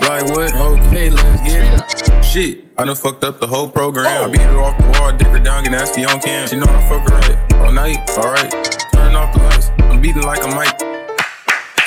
Like 0.02 0.26
what? 0.34 0.54
Okay, 0.56 1.12
let's 1.12 1.42
get 1.44 2.08
it. 2.08 2.09
Shit, 2.24 2.66
I 2.78 2.86
done 2.86 2.96
fucked 2.96 3.24
up 3.24 3.40
the 3.40 3.48
whole 3.48 3.70
program. 3.70 4.06
I 4.06 4.32
beat 4.32 4.42
her 4.42 4.62
off 4.62 4.78
the 4.78 5.00
wall, 5.00 5.12
dick 5.12 5.28
her 5.30 5.40
down, 5.40 5.64
get 5.64 5.72
nasty 5.72 6.06
on 6.06 6.20
cam. 6.20 6.48
She 6.48 6.58
know 6.58 6.66
I 6.68 6.88
fuck 6.88 7.10
her 7.10 7.16
right 7.16 7.54
all 7.54 7.72
night, 7.72 7.98
alright. 8.18 8.52
Turn 8.94 9.16
off 9.16 9.34
the 9.34 9.42
lights, 9.42 9.72
I'm 9.80 10.00
beating 10.00 10.22
like 10.22 10.44
a 10.44 10.48
mic. 10.56 10.78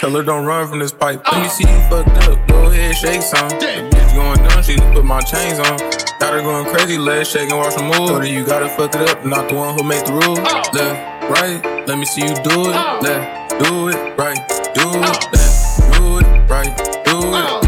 Tell 0.01 0.11
her 0.11 0.23
don't 0.25 0.45
run 0.45 0.67
from 0.69 0.81
this 0.81 0.93
pipe. 0.93 1.23
Let 1.31 1.43
me 1.43 1.49
see 1.49 1.63
you 1.63 1.81
fucked 1.89 2.29
up. 2.29 2.49
Go 2.49 2.67
ahead, 2.67 2.97
shake 2.97 3.23
some. 3.23 3.49
The 3.51 3.89
bitch 3.89 4.15
going 4.17 4.49
down, 4.49 4.63
she 4.65 4.75
just 4.75 4.93
put 4.93 5.05
my 5.05 5.21
chains 5.21 5.61
on. 5.61 5.79
Got 6.19 6.35
her 6.35 6.43
going 6.43 6.67
crazy, 6.75 6.99
legs 6.99 7.31
shaking, 7.31 7.57
watch 7.57 7.75
her 7.75 7.83
move. 7.83 8.09
Told 8.09 8.23
her 8.23 8.27
you 8.27 8.45
gotta 8.45 8.69
fuck 8.71 8.95
it 8.97 9.09
up, 9.09 9.25
not 9.25 9.49
the 9.49 9.55
one 9.55 9.79
who 9.79 9.85
make 9.85 10.05
the 10.05 10.13
rules. 10.13 10.41
Oh. 10.41 10.63
Left, 10.75 11.31
right, 11.31 11.87
let 11.87 11.99
me 11.99 12.05
see 12.05 12.23
you 12.23 12.35
do 12.43 12.67
it. 12.67 12.75
Oh. 12.75 12.99
Left, 13.01 13.63
do 13.63 13.89
it, 13.89 14.19
right, 14.19 14.39
do 14.75 14.91
it. 14.91 15.07
Oh. 15.07 15.31
Left, 15.33 15.95
do 15.95 16.19
it, 16.19 16.51
right, 16.51 16.77
do 17.05 17.59
it. 17.59 17.62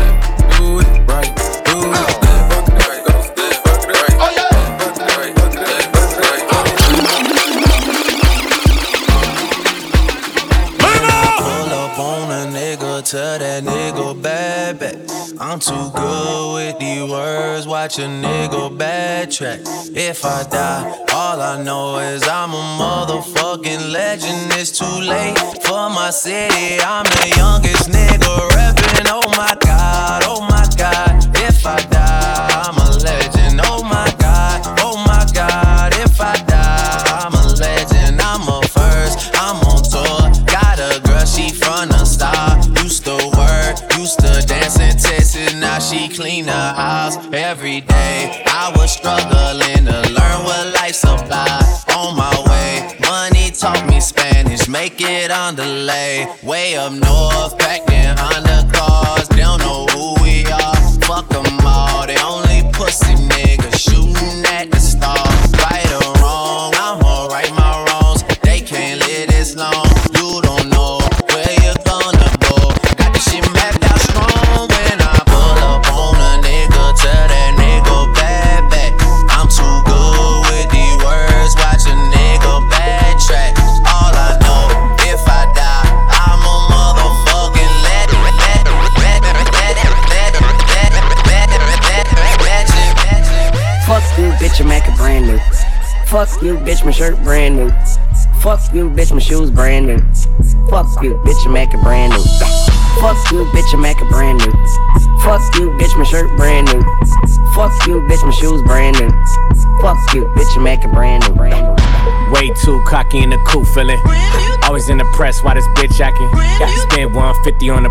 I'm 15.55 15.61
too 15.61 15.89
good 15.95 16.55
with 16.55 16.81
these 16.81 17.09
words, 17.09 17.65
watch 17.65 18.01
a 18.01 18.09
nigga 18.09 18.77
backtrack. 18.77 19.61
If 19.97 20.25
I 20.25 20.43
die, 20.51 21.05
all 21.13 21.41
I 21.41 21.63
know 21.63 21.99
is 21.99 22.27
I'm 22.27 22.51
a 22.51 22.57
motherfucking 22.57 23.93
legend. 23.93 24.51
It's 24.59 24.77
too 24.77 24.85
late 24.85 25.39
for 25.63 25.91
my 25.91 26.11
city. 26.11 26.81
I'm 26.83 27.05
the 27.05 27.35
youngest 27.37 27.89
nigga 27.89 28.51
rapping. 28.51 29.07
Oh 29.07 29.29
my 29.37 29.57
god, 29.61 30.25
oh 30.27 30.41
my 30.41 30.67
god. 30.77 31.25
If 31.37 31.65
I 31.65 31.77
die, 31.87 32.04
she 45.95 46.09
clean 46.09 46.47
the 46.47 46.53
house 46.53 47.17
every 47.33 47.81
day. 47.81 48.43
I 48.47 48.73
was 48.77 48.91
struggling 48.93 49.85
to 49.87 49.99
learn 50.19 50.39
what 50.45 50.75
life's 50.75 51.05
about. 51.05 51.63
On 51.95 52.17
my 52.17 52.35
way, 52.51 52.99
money 53.01 53.51
taught 53.51 53.87
me 53.89 54.01
Spanish. 54.01 54.69
Make 54.69 55.01
it 55.01 55.31
on 55.31 55.55
delay. 55.55 56.27
Way 56.43 56.77
up 56.77 56.93
north, 56.93 57.59
packed 57.59 57.91
in 57.91 58.17
Honda 58.19 58.69
cars. 58.73 59.29
They 59.29 59.43
don't 59.49 59.61
know 59.61 59.87
who 59.95 60.23
we 60.23 60.45
are. 60.51 60.75
Fuck 61.09 61.29
them 61.29 61.47
all. 61.65 62.07
They 62.07 62.19
only 62.19 62.69
pussy 62.73 63.15
niggas 63.15 63.79
shooting 63.79 64.45
at 64.47 64.74
Fuck 96.15 96.43
you, 96.43 96.55
bitch, 96.59 96.85
my 96.85 96.93
shirt 96.93 97.21
brand 97.25 97.57
new. 97.57 97.71
Fuck 98.41 98.73
you, 98.73 98.89
bitch, 98.89 99.11
my 99.11 99.19
shoes 99.19 99.51
brand 99.51 99.87
new. 99.87 99.99
Fuck 100.71 101.03
you, 101.03 101.17
bitch, 101.27 101.45
I 101.45 101.51
make 101.51 101.75
it 101.75 101.83
brand 101.83 102.13
new. 102.13 102.23
Fuck 103.01 103.33
you, 103.33 103.45
bitch, 103.47 103.75
I 103.75 103.79
make 103.79 104.01
it 104.01 104.09
brand 104.09 104.39
new. 104.39 104.53
Fuck 105.25 105.43
you, 105.57 105.71
bitch, 105.71 105.99
my 105.99 106.05
shirt 106.05 106.31
brand 106.37 106.69
new. 106.69 106.81
Fuck 107.57 107.73
you, 107.89 108.01
bitch, 108.03 108.23
my 108.23 108.31
shoes 108.31 108.63
brand 108.63 108.97
new. 109.01 109.11
Fuck 109.83 110.15
you, 110.15 110.27
bitch, 110.37 110.57
I 110.57 110.63
make 110.63 110.85
it 110.85 110.93
brand 110.93 111.29
new. 111.29 111.35
Brand 111.35 111.77
new. 111.77 111.84
Way 112.35 112.51
too 112.51 112.83
cocky 112.85 113.23
in 113.23 113.31
the 113.31 113.39
cool 113.47 113.65
feeling. 113.65 114.01
Always 114.65 114.89
in 114.89 114.99
the 114.99 115.05
press, 115.15 115.43
why 115.43 115.55
this 115.55 115.67
bitch 115.79 116.01
acting? 116.01 116.29
Yeah, 116.35 116.67
spend 116.83 117.15
150 117.15 117.71
on 117.71 117.85
the 117.85 117.91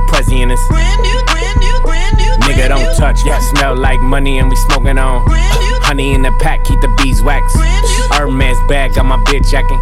it's 0.51 0.61
Nigga 2.43 2.67
don't 2.67 2.95
touch, 2.97 3.25
yeah, 3.25 3.39
smell 3.39 3.75
like 3.75 4.01
money 4.01 4.39
and 4.39 4.49
we 4.49 4.55
smoking 4.57 4.97
on. 4.97 5.23
Honey 5.83 6.13
in 6.13 6.23
the 6.23 6.31
pack, 6.39 6.65
keep 6.65 6.81
the 6.81 6.93
beeswax. 7.01 7.53
Hermes 8.11 8.57
bag, 8.67 8.95
got 8.95 9.05
my 9.05 9.17
bitch 9.23 9.53
acting. 9.53 9.79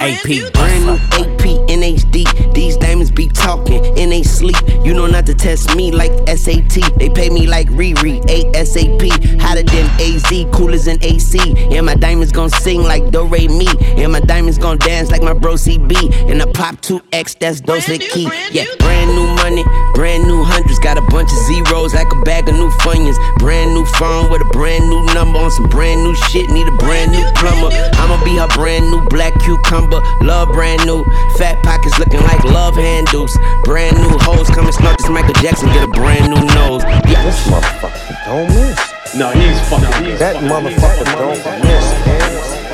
AP, 0.00 0.52
Brand 0.52 0.86
new 0.86 0.94
AP 0.94 1.46
NHD. 1.68 2.54
These 2.54 2.76
diamonds 2.76 3.10
be 3.10 3.28
talking 3.28 3.84
in 3.96 4.10
they 4.10 4.22
sleep. 4.22 4.56
You 4.84 4.94
know 4.94 5.06
not 5.06 5.26
to 5.26 5.34
test 5.34 5.74
me 5.76 5.90
like 5.90 6.12
SAT. 6.28 6.98
They 6.98 7.08
pay 7.10 7.30
me 7.30 7.46
like 7.46 7.68
Riri, 7.68 8.22
ASAP. 8.26 9.40
Hotter 9.40 9.62
than 9.62 9.86
AZ, 10.00 10.28
coolers 10.52 10.84
than 10.86 11.02
AC. 11.02 11.38
And 11.76 11.86
my 11.86 11.94
diamonds 11.94 12.32
gon' 12.32 12.50
sing 12.50 12.82
like 12.82 13.10
Do 13.10 13.24
Re 13.26 13.48
Mi. 13.48 13.68
And 13.96 14.12
my 14.12 14.20
diamonds 14.20 14.58
gon' 14.58 14.78
dance 14.78 15.10
like 15.10 15.22
my 15.22 15.32
bro 15.32 15.54
CB. 15.54 16.30
And 16.30 16.42
I 16.42 16.46
pop 16.52 16.76
2X, 16.76 17.38
that's 17.38 17.60
Dose 17.60 17.86
Key. 17.86 18.28
Yeah, 18.52 18.64
brand 18.78 19.10
new 19.14 19.26
money, 19.36 19.64
brand 19.94 20.24
new 20.24 20.42
hundreds. 20.44 20.78
Got 20.80 20.98
a 20.98 21.02
bunch 21.02 21.30
of 21.30 21.38
zeros 21.46 21.94
like 21.94 22.10
a 22.12 22.22
bag 22.22 22.48
of 22.48 22.54
new 22.54 22.70
funyuns. 22.82 23.16
Brand 23.38 23.72
new 23.74 23.84
phone 23.98 24.30
with 24.30 24.42
a 24.42 24.50
brand 24.52 24.88
new 24.88 25.04
number 25.14 25.38
on 25.38 25.50
some 25.50 25.68
brand 25.68 26.02
new 26.02 26.14
shit. 26.30 26.48
Need 26.50 26.68
a 26.68 26.76
brand 26.76 27.12
new 27.12 27.24
plumber. 27.34 27.74
I'ma 27.94 28.22
be 28.24 28.36
her 28.36 28.48
brand 28.48 28.90
new 28.90 29.04
black 29.08 29.32
cucumber. 29.40 29.85
Love 30.22 30.48
brand 30.52 30.84
new. 30.86 31.04
Fat 31.36 31.62
pockets 31.62 31.98
looking 31.98 32.20
like 32.20 32.42
love 32.44 32.74
handles. 32.74 33.36
Brand 33.64 33.96
new 33.96 34.18
hoes 34.18 34.48
come 34.50 34.66
and 34.66 34.74
snort 34.74 34.98
this 34.98 35.08
Michael 35.08 35.34
Jackson. 35.34 35.68
Get 35.68 35.84
a 35.84 35.88
brand 35.88 36.30
new 36.30 36.42
nose. 36.54 36.82
Yeah, 37.08 37.22
this 37.24 37.46
motherfucker 37.46 38.24
don't 38.26 38.48
miss. 38.48 39.14
No, 39.14 39.30
he's 39.30 39.60
fucking. 39.68 40.18
That 40.18 40.36
motherfucker 40.42 41.04
don't 41.16 41.64
miss. 41.64 42.65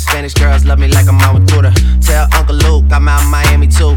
Spanish 0.00 0.34
girls 0.34 0.64
love 0.64 0.78
me 0.78 0.88
like 0.88 1.06
I'm 1.06 1.20
out 1.20 1.34
with. 1.34 1.72
Tell 2.00 2.26
Uncle 2.34 2.56
Luke 2.56 2.84
I'm 2.90 3.06
out 3.08 3.22
Miami 3.30 3.66
too. 3.66 3.96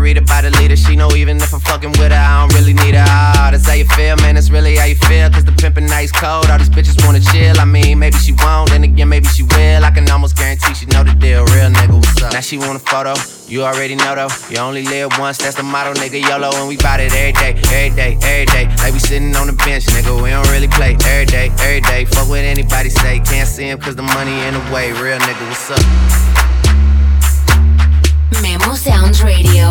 by 0.00 0.40
the 0.40 0.50
leader. 0.58 0.76
She 0.76 0.96
know 0.96 1.12
even 1.12 1.36
if 1.36 1.52
I'm 1.52 1.60
fucking 1.60 1.90
with 2.00 2.10
her, 2.10 2.16
I 2.16 2.40
don't 2.40 2.54
really 2.58 2.72
need 2.72 2.94
her. 2.94 3.04
Ah, 3.06 3.50
that's 3.52 3.68
how 3.68 3.74
you 3.74 3.84
feel, 3.84 4.16
man. 4.16 4.34
That's 4.34 4.48
really 4.48 4.76
how 4.76 4.86
you 4.86 4.96
feel. 4.96 5.28
Cause 5.28 5.44
the 5.44 5.52
pimpin' 5.52 5.88
nice 5.88 6.10
cold. 6.10 6.48
All 6.48 6.58
these 6.58 6.70
bitches 6.70 6.96
wanna 7.04 7.20
chill. 7.20 7.60
I 7.60 7.66
mean, 7.66 7.98
maybe 7.98 8.16
she 8.16 8.32
won't, 8.32 8.70
then 8.70 8.82
again, 8.84 9.08
maybe 9.08 9.28
she 9.28 9.42
will. 9.42 9.84
I 9.84 9.90
can 9.90 10.08
almost 10.10 10.36
guarantee 10.36 10.72
she 10.74 10.86
know 10.86 11.04
the 11.04 11.12
deal. 11.12 11.44
Real 11.52 11.68
nigga, 11.68 11.94
what's 11.94 12.22
up? 12.22 12.32
Now 12.32 12.40
she 12.40 12.56
want 12.56 12.76
a 12.76 12.78
photo. 12.80 13.14
You 13.46 13.62
already 13.62 13.94
know 13.94 14.14
though. 14.14 14.32
You 14.48 14.58
only 14.58 14.84
live 14.84 15.12
once, 15.18 15.36
that's 15.36 15.56
the 15.56 15.62
motto, 15.62 15.92
nigga. 16.00 16.18
YOLO, 16.22 16.50
and 16.56 16.68
we 16.68 16.76
bout 16.78 17.00
it 17.00 17.12
every 17.12 17.32
day, 17.32 17.52
every 17.68 17.94
day, 17.94 18.16
every 18.22 18.46
day. 18.46 18.64
Like 18.80 18.94
we 18.94 19.00
sitting 19.00 19.36
on 19.36 19.48
the 19.48 19.52
bench, 19.52 19.84
nigga. 19.92 20.16
We 20.22 20.30
don't 20.30 20.48
really 20.48 20.68
play 20.68 20.96
every 21.04 21.26
day, 21.26 21.52
every 21.60 21.82
day. 21.82 22.06
Fuck 22.06 22.28
what 22.28 22.40
anybody 22.40 22.88
say. 22.88 23.20
Can't 23.20 23.48
see 23.48 23.68
him 23.68 23.78
cause 23.78 23.96
the 23.96 24.08
money 24.16 24.40
in 24.48 24.54
the 24.54 24.64
way. 24.72 24.92
Real 24.92 25.18
nigga, 25.18 25.44
what's 25.48 25.70
up? 25.70 26.39
Memo 28.42 28.74
Sounds 28.74 29.22
Radio. 29.22 29.70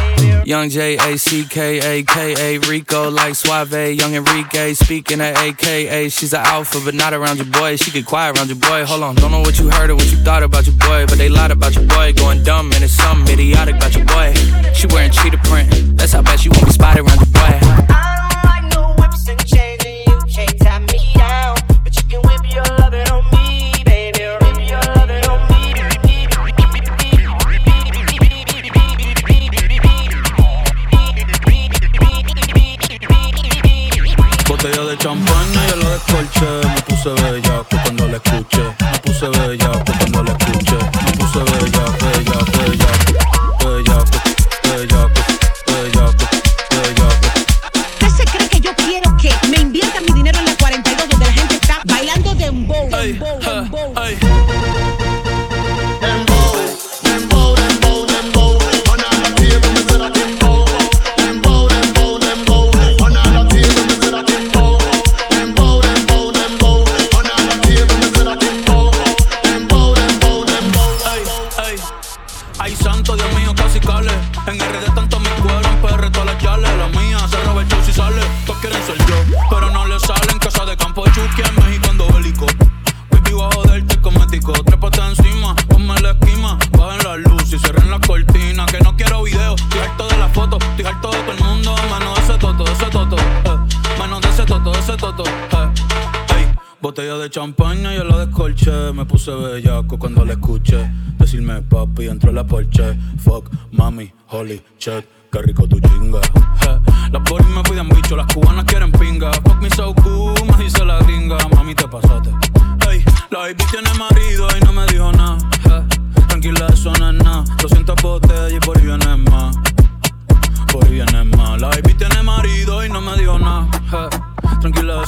Young 0.45 0.69
J 0.69 0.97
A 0.97 1.17
C 1.17 1.45
K 1.45 1.99
A 1.99 2.03
K 2.03 2.55
A 2.55 2.59
Rico 2.59 3.09
like 3.09 3.35
Suave, 3.35 3.95
Young 3.95 4.15
Enrique 4.15 4.73
speaking 4.73 5.21
at 5.21 5.37
AKA. 5.37 6.09
She's 6.09 6.33
an 6.33 6.41
alpha, 6.41 6.79
but 6.83 6.95
not 6.95 7.13
around 7.13 7.37
your 7.37 7.45
boy. 7.45 7.75
She 7.75 7.91
get 7.91 8.05
quiet 8.05 8.37
around 8.37 8.47
your 8.47 8.57
boy. 8.57 8.83
Hold 8.85 9.03
on, 9.03 9.15
don't 9.15 9.31
know 9.31 9.41
what 9.41 9.59
you 9.59 9.69
heard 9.69 9.89
or 9.89 9.95
what 9.95 10.09
you 10.11 10.17
thought 10.17 10.43
about 10.43 10.65
your 10.65 10.75
boy, 10.75 11.05
but 11.07 11.17
they 11.17 11.29
lied 11.29 11.51
about 11.51 11.75
your 11.75 11.85
boy. 11.85 12.13
Going 12.13 12.43
dumb 12.43 12.71
and 12.73 12.83
it's 12.83 12.93
something 12.93 13.31
idiotic 13.33 13.75
about 13.75 13.95
your 13.95 14.05
boy. 14.05 14.33
She 14.73 14.87
wearing 14.87 15.11
cheetah 15.11 15.37
print. 15.43 15.69
That's 15.97 16.13
how 16.13 16.21
bad 16.21 16.39
she 16.39 16.49
won't 16.49 16.65
be 16.65 16.71
spotted 16.71 17.05
around 17.05 17.19
your 17.19 17.27
boy. 17.27 17.70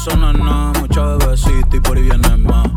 Eso 0.05 0.17
no 0.17 0.31
es 0.31 0.37
nada. 0.37 0.73
Mucha 0.79 1.01
bebecita 1.15 1.77
y 1.77 1.79
por 1.79 1.95
ahí 1.97 2.03
viene 2.03 2.37
más. 2.37 2.67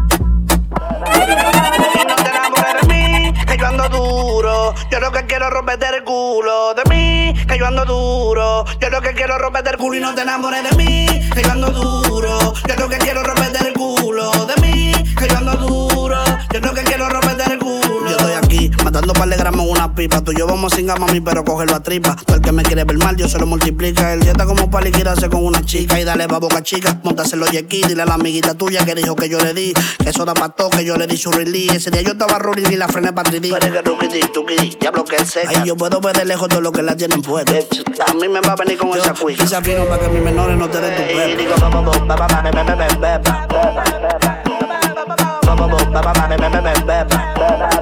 de 2.77 2.89
mí, 2.89 3.33
que 3.47 3.59
yo 3.59 3.67
ando 3.67 3.89
duro. 3.89 4.75
Yo 4.91 5.01
lo 5.01 5.11
que 5.11 5.27
quiero 5.27 5.51
romperte 5.51 5.87
el 5.97 6.05
culo. 6.05 6.75
De 6.75 6.83
mí, 6.89 7.35
que 7.47 7.59
yo 7.59 7.67
ando 7.67 7.85
duro. 7.85 8.65
Yo 8.81 8.91
lo 8.91 9.01
que 9.01 9.13
quiero 9.15 9.39
romperte 9.39 9.71
el 9.71 9.77
culo 9.77 9.97
y 9.97 10.01
no 10.01 10.15
te 10.15 10.23
enamores 10.23 10.71
de 10.71 10.77
mí, 10.77 11.07
que 11.35 11.43
yo 11.43 11.51
ando 11.51 11.71
duro. 11.71 12.55
Yo 12.69 12.77
lo 12.77 12.89
que 12.89 12.99
quiero 12.99 13.23
romperte 13.25 13.59
el 13.59 13.73
culo. 13.73 13.76
Pipa. 20.07 20.23
Tú 20.23 20.33
y 20.33 20.37
yo 20.37 20.47
vamos 20.47 20.73
sin 20.73 20.87
mami, 20.87 21.21
pero 21.21 21.45
cógelo 21.45 21.75
a 21.75 21.81
tripa. 21.81 22.17
Tú 22.27 22.35
el 22.35 22.41
que 22.41 22.53
me 22.53 22.63
quiere 22.63 22.85
ver 22.85 22.99
mal, 22.99 23.17
yo 23.17 23.29
se 23.29 23.39
lo 23.39 23.47
multiplica. 23.47 24.13
El 24.13 24.21
día 24.21 24.33
está 24.33 24.47
como 24.47 24.71
para 24.71 24.85
liquidarse 24.87 25.29
con 25.29 25.45
una 25.45 25.65
chica. 25.65 25.99
Y 26.01 26.05
dale 26.05 26.29
pa' 26.29 26.39
boca 26.39 26.63
chica, 26.63 27.01
montaselo 27.03 27.47
y 27.53 27.57
aquí. 27.57 27.83
Dile 27.83 28.03
a 28.03 28.07
la 28.07 28.15
amiguita 28.15 28.55
tuya 28.55 28.85
que 28.85 28.95
dijo 28.95 29.17
que 29.17 29.29
yo 29.29 29.39
le 29.41 29.53
di. 29.53 29.73
Que 29.99 30.11
eso 30.11 30.25
da 30.25 30.35
pa' 30.35 30.51
todo, 30.51 30.71
que 30.71 30.85
yo 30.85 30.97
le 30.97 31.07
di 31.07 31.17
su 31.17 31.31
release. 31.31 31.77
Ese 31.77 31.91
día 31.91 32.03
yo 32.03 32.13
estaba 32.13 32.39
rolling 32.39 32.71
y 32.71 32.77
la 32.77 32.89
frené 32.89 33.13
pa' 33.13 33.25
3D. 33.25 33.57
Pero 33.59 33.73
que 33.73 33.83
tukiti, 33.83 34.21
tukiti, 34.33 34.77
diablo 34.81 35.05
que 35.05 35.25
seca. 35.25 35.49
Ay, 35.49 35.63
yo 35.67 35.77
puedo 35.77 36.01
ver 36.01 36.17
de 36.17 36.25
lejos 36.25 36.49
todo 36.49 36.61
lo 36.61 36.73
que 36.73 36.83
la 36.83 36.97
tienen 36.97 37.23
puesta. 37.23 37.53
A 38.07 38.15
mí 38.15 38.29
me 38.29 38.41
va 38.41 38.53
a 38.53 38.57
venir 38.57 38.79
con 38.79 38.97
esa 38.97 39.15
cuija. 39.15 39.43
Quizá 39.43 39.63
fino 39.63 39.85
para 39.85 40.03
que 40.03 40.09
mis 40.09 40.23
menores 40.23 40.57
no 40.57 40.69
te 40.69 40.81
den 40.81 40.97
tu 40.97 41.03
pepa. 41.03 41.37
Digo, 41.37 41.55
ba, 41.61 41.69
ba, 41.69 41.81
ba, 41.81 41.93
ba, 41.99 42.17
ba, 42.17 42.17
ba, 42.17 42.43
ba, 42.43 42.55
ba, 42.55 42.77
ba, 42.77 42.77
ba, 42.77 42.97
ba, 43.03 43.19
ba, 46.87 47.07
ba, 47.09 47.76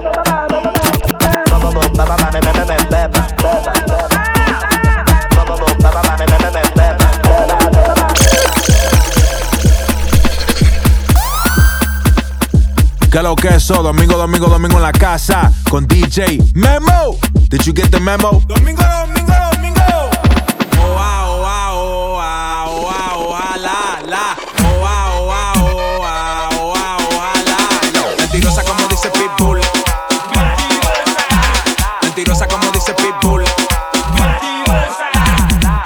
Que 13.14 13.22
lo 13.22 13.36
que 13.36 13.46
eso, 13.46 13.80
domingo, 13.80 14.16
domingo, 14.16 14.48
domingo 14.48 14.74
en 14.74 14.82
la 14.82 14.90
casa 14.90 15.52
con 15.70 15.86
DJ 15.86 16.36
Memo. 16.54 17.16
Did 17.48 17.60
you 17.62 17.72
get 17.72 17.88
the 17.92 18.00
memo? 18.00 18.42
Domingo, 18.48 18.82
domingo, 18.82 19.32
domingo. 19.52 19.82
Oa, 20.82 21.30
oa, 21.30 21.74
oa, 21.74 22.64
oa, 22.70 23.16
oa, 23.16 23.56
la, 23.56 24.02
la. 24.04 24.36
Oa, 24.66 25.20
oa, 25.20 25.52
oa, 25.62 26.48
oa, 26.58 26.96
oa, 26.96 27.32
la. 27.46 28.16
Mentirosa 28.18 28.64
como 28.64 28.88
dice 28.88 29.08
Pitbull. 29.10 29.60
Mentirosa 32.02 32.48
como 32.48 32.72
dice 32.72 32.94
Pitbull. 32.94 33.44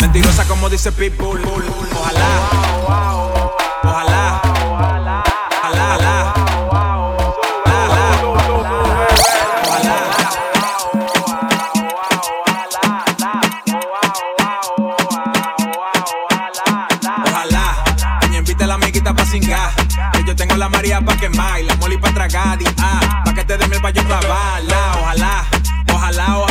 Mentirosa 0.00 0.44
como 0.46 0.70
dice 0.70 0.92
Pitbull. 0.92 1.42
Ojalá. 1.94 2.67
Yo 20.26 20.34
tengo 20.36 20.56
la 20.56 20.68
María 20.68 21.00
pa' 21.00 21.16
quemar 21.16 21.60
la 21.62 21.76
moli 21.76 21.98
pa' 21.98 22.12
tragar. 22.12 22.60
Y 22.60 22.66
ah, 22.78 23.22
pa' 23.24 23.34
que 23.34 23.44
te 23.44 23.58
dé 23.58 23.66
miel 23.68 23.80
pa' 23.80 23.90
yo 23.90 24.02
clavarla. 24.04 24.92
Ojalá, 25.00 25.46
ojalá, 25.92 26.38
ojalá. 26.38 26.47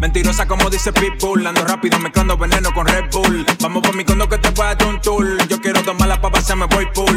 Mentirosa 0.00 0.46
como 0.46 0.68
dice 0.70 0.92
Pitbull, 0.92 1.46
ando 1.46 1.64
rápido 1.64 1.98
mezclando 1.98 2.36
veneno 2.36 2.72
con 2.72 2.86
Red 2.86 3.10
Bull. 3.10 3.46
Vamos 3.60 3.82
por 3.82 3.96
mi 3.96 4.04
condo 4.04 4.28
que 4.28 4.38
te 4.38 4.50
voy 4.50 4.66
a 4.66 4.86
un 4.86 5.00
tour. 5.00 5.48
Yo 5.48 5.60
quiero 5.60 5.82
tomarla 5.82 6.20
pa' 6.20 6.30
pasarme 6.30 6.66
voy 6.66 6.86
full. 6.94 7.16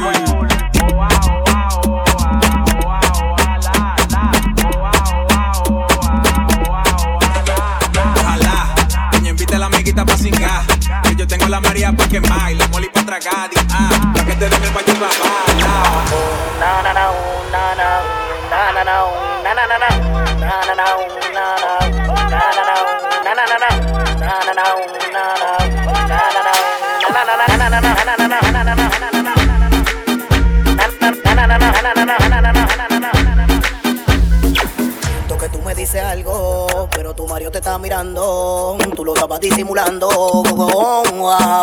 Mirando. 37.77 38.77
Tú 38.95 39.05
lo 39.05 39.13
estabas 39.13 39.39
disimulando. 39.39 40.07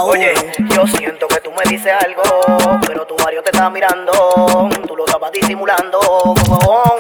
Oye, 0.04 0.34
yo 0.58 0.86
siento 0.86 1.26
que 1.26 1.40
tú 1.40 1.50
me 1.52 1.68
dices 1.68 1.92
algo, 2.04 2.22
pero 2.86 3.06
tu 3.06 3.16
Mario 3.24 3.42
te 3.42 3.50
está 3.50 3.68
mirando. 3.70 4.68
Tú 4.86 4.96
lo 4.96 5.04
estabas 5.04 5.32
disimulando. 5.32 5.98
Wow. 6.00 6.95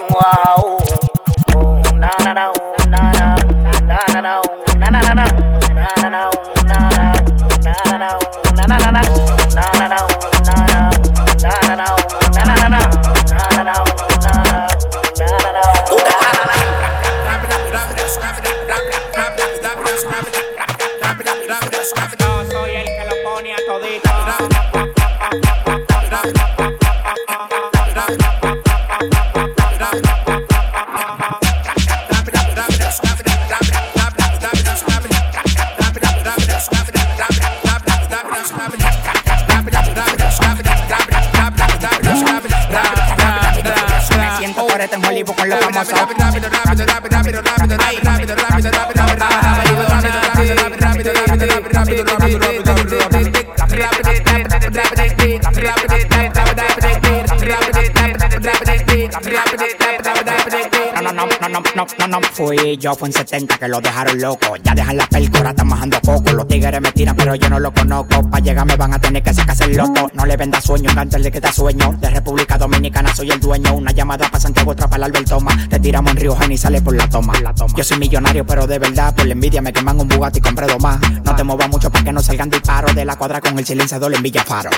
fui 62.36 62.76
yo, 62.76 62.94
fue 62.94 63.08
en 63.08 63.14
70 63.14 63.56
que 63.56 63.68
lo 63.68 63.80
dejaron 63.80 64.20
loco. 64.20 64.56
Ya 64.62 64.74
dejan 64.74 64.96
la 64.96 65.06
pelcora, 65.06 65.50
están 65.50 65.68
bajando 65.70 65.98
coco. 66.02 66.32
Los 66.32 66.46
tigres 66.46 66.80
me 66.80 66.92
tiran, 66.92 67.16
pero 67.16 67.34
yo 67.34 67.48
no 67.48 67.58
lo 67.58 67.72
conozco. 67.72 68.28
Pa' 68.28 68.40
llegar 68.40 68.66
me 68.66 68.76
van 68.76 68.92
a 68.92 68.98
tener 68.98 69.22
que 69.22 69.32
sacarse 69.32 69.64
el 69.64 69.76
loco. 69.76 70.10
No 70.12 70.26
le 70.26 70.36
venda 70.36 70.60
sueño, 70.60 70.90
antes 70.94 71.22
de 71.22 71.30
que 71.30 71.40
sueño. 71.52 71.94
De 71.98 72.10
República 72.10 72.58
Dominicana 72.58 73.14
soy 73.14 73.30
el 73.30 73.40
dueño. 73.40 73.74
Una 73.74 73.92
llamada 73.92 74.26
para 74.26 74.40
Santiago, 74.40 74.72
otra 74.72 74.86
para 74.86 74.98
el 74.98 75.04
Albert 75.04 75.28
Toma. 75.28 75.68
Te 75.68 75.80
tiramos 75.80 76.10
en 76.12 76.16
Río 76.18 76.36
y 76.50 76.58
sale 76.58 76.82
por 76.82 76.94
la 76.94 77.08
toma. 77.08 77.32
Yo 77.74 77.84
soy 77.84 77.98
millonario, 77.98 78.44
pero 78.44 78.66
de 78.66 78.78
verdad, 78.78 79.14
por 79.14 79.26
la 79.26 79.32
envidia 79.32 79.62
me 79.62 79.72
queman 79.72 79.98
un 79.98 80.08
Bugatti 80.08 80.38
y 80.38 80.42
compré 80.42 80.66
dos 80.66 80.80
más. 80.80 80.98
No 81.24 81.34
te 81.34 81.42
muevas 81.42 81.68
mucho 81.70 81.90
para 81.90 82.04
que 82.04 82.12
no 82.12 82.22
salgan 82.22 82.50
disparos 82.50 82.94
de 82.94 83.04
la 83.04 83.16
cuadra 83.16 83.40
con 83.40 83.58
el 83.58 83.64
silenciador 83.64 84.14
en 84.14 84.22
Villafaro. 84.22 84.70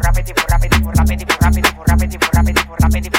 rápido, 0.00 0.87
rápido, 0.94 1.24
rápido, 1.40 1.68
rápido, 1.86 2.18
rápido, 2.32 2.60
rápido, 2.80 3.10
rápido. 3.10 3.17